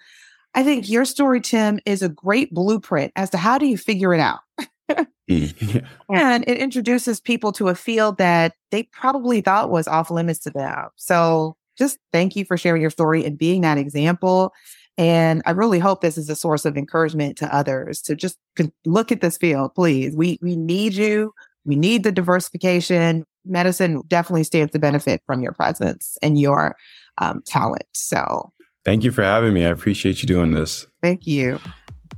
I 0.54 0.62
think 0.62 0.88
your 0.88 1.04
story, 1.04 1.40
Tim, 1.40 1.80
is 1.86 2.02
a 2.02 2.08
great 2.08 2.52
blueprint 2.52 3.12
as 3.16 3.30
to 3.30 3.38
how 3.38 3.58
do 3.58 3.66
you 3.66 3.76
figure 3.76 4.14
it 4.14 4.20
out. 4.20 4.40
Mm, 5.30 5.84
and 6.10 6.44
it 6.46 6.58
introduces 6.58 7.20
people 7.20 7.52
to 7.52 7.68
a 7.68 7.74
field 7.74 8.18
that 8.18 8.52
they 8.70 8.82
probably 8.82 9.40
thought 9.40 9.70
was 9.70 9.88
off 9.88 10.10
limits 10.10 10.40
to 10.40 10.50
them. 10.50 10.88
So 10.96 11.56
just 11.78 11.98
thank 12.12 12.36
you 12.36 12.44
for 12.44 12.58
sharing 12.58 12.82
your 12.82 12.90
story 12.90 13.24
and 13.24 13.38
being 13.38 13.62
that 13.62 13.78
example. 13.78 14.52
And 14.98 15.42
I 15.46 15.52
really 15.52 15.78
hope 15.78 16.00
this 16.00 16.18
is 16.18 16.28
a 16.28 16.36
source 16.36 16.64
of 16.64 16.76
encouragement 16.76 17.38
to 17.38 17.54
others 17.54 18.02
to 18.02 18.14
just 18.14 18.38
look 18.84 19.10
at 19.10 19.20
this 19.20 19.38
field, 19.38 19.74
please. 19.74 20.14
We 20.14 20.38
we 20.42 20.56
need 20.56 20.94
you. 20.94 21.32
we 21.64 21.76
need 21.76 22.02
the 22.02 22.12
diversification. 22.12 23.24
Medicine 23.44 24.02
definitely 24.08 24.44
stands 24.44 24.72
to 24.72 24.78
benefit 24.78 25.22
from 25.26 25.42
your 25.42 25.52
presence 25.52 26.16
and 26.22 26.38
your 26.38 26.76
um, 27.18 27.42
talent. 27.46 27.84
So, 27.92 28.52
thank 28.84 29.02
you 29.04 29.10
for 29.10 29.22
having 29.22 29.52
me. 29.54 29.64
I 29.64 29.70
appreciate 29.70 30.22
you 30.22 30.26
doing 30.26 30.52
this. 30.52 30.86
Thank 31.02 31.26
you. 31.26 31.58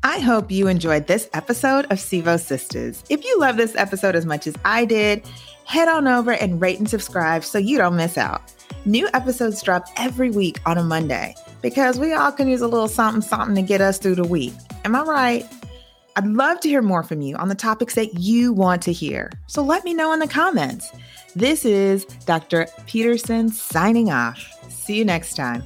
I 0.03 0.19
hope 0.19 0.51
you 0.51 0.69
enjoyed 0.69 1.07
this 1.07 1.31
episode 1.33 1.87
of 1.87 1.99
Sevo 1.99 2.39
Sisters. 2.39 3.03
If 3.09 3.25
you 3.25 3.39
love 3.39 3.57
this 3.57 3.75
episode 3.77 4.15
as 4.17 4.27
much 4.27 4.47
as 4.47 4.55
I 4.65 4.85
did, 4.85 5.25
head 5.65 5.89
on 5.89 6.07
over 6.07 6.33
and 6.33 6.61
rate 6.61 6.79
and 6.79 6.91
subscribe 6.91 7.45
so 7.45 7.59
you 7.59 7.79
don't 7.79 7.97
miss 7.97 8.19
out. 8.19 8.54
New 8.85 9.09
episodes 9.15 9.63
drop 9.63 9.87
every 9.97 10.31
week 10.31 10.61
on 10.67 10.79
a 10.79 10.83
Monday 10.83 11.35
because 11.63 11.99
we 11.99 12.13
all 12.13 12.31
can 12.31 12.49
use 12.49 12.61
a 12.61 12.69
little 12.69 12.89
something 12.89 13.23
something 13.23 13.55
to 13.55 13.63
get 13.63 13.81
us 13.81 13.99
through 13.99 14.17
the 14.17 14.25
week. 14.25 14.53
Am 14.85 14.95
I 14.95 15.03
right? 15.03 15.45
I'd 16.17 16.27
love 16.27 16.61
to 16.61 16.69
hear 16.69 16.83
more 16.83 17.03
from 17.03 17.23
you 17.23 17.37
on 17.37 17.49
the 17.49 17.55
topics 17.55 17.95
that 17.95 18.15
you 18.21 18.53
want 18.53 18.83
to 18.83 18.93
hear. 18.93 19.33
So 19.47 19.63
let 19.63 19.85
me 19.85 19.95
know 19.95 20.13
in 20.13 20.21
the 20.21 20.29
comments. 20.29 20.93
This 21.35 21.65
is 21.65 22.05
Dr. 22.27 22.69
Peterson 22.87 23.49
signing 23.49 24.13
off. 24.13 24.39
See 24.69 24.97
you 24.97 25.05
next 25.05 25.35
time. 25.35 25.65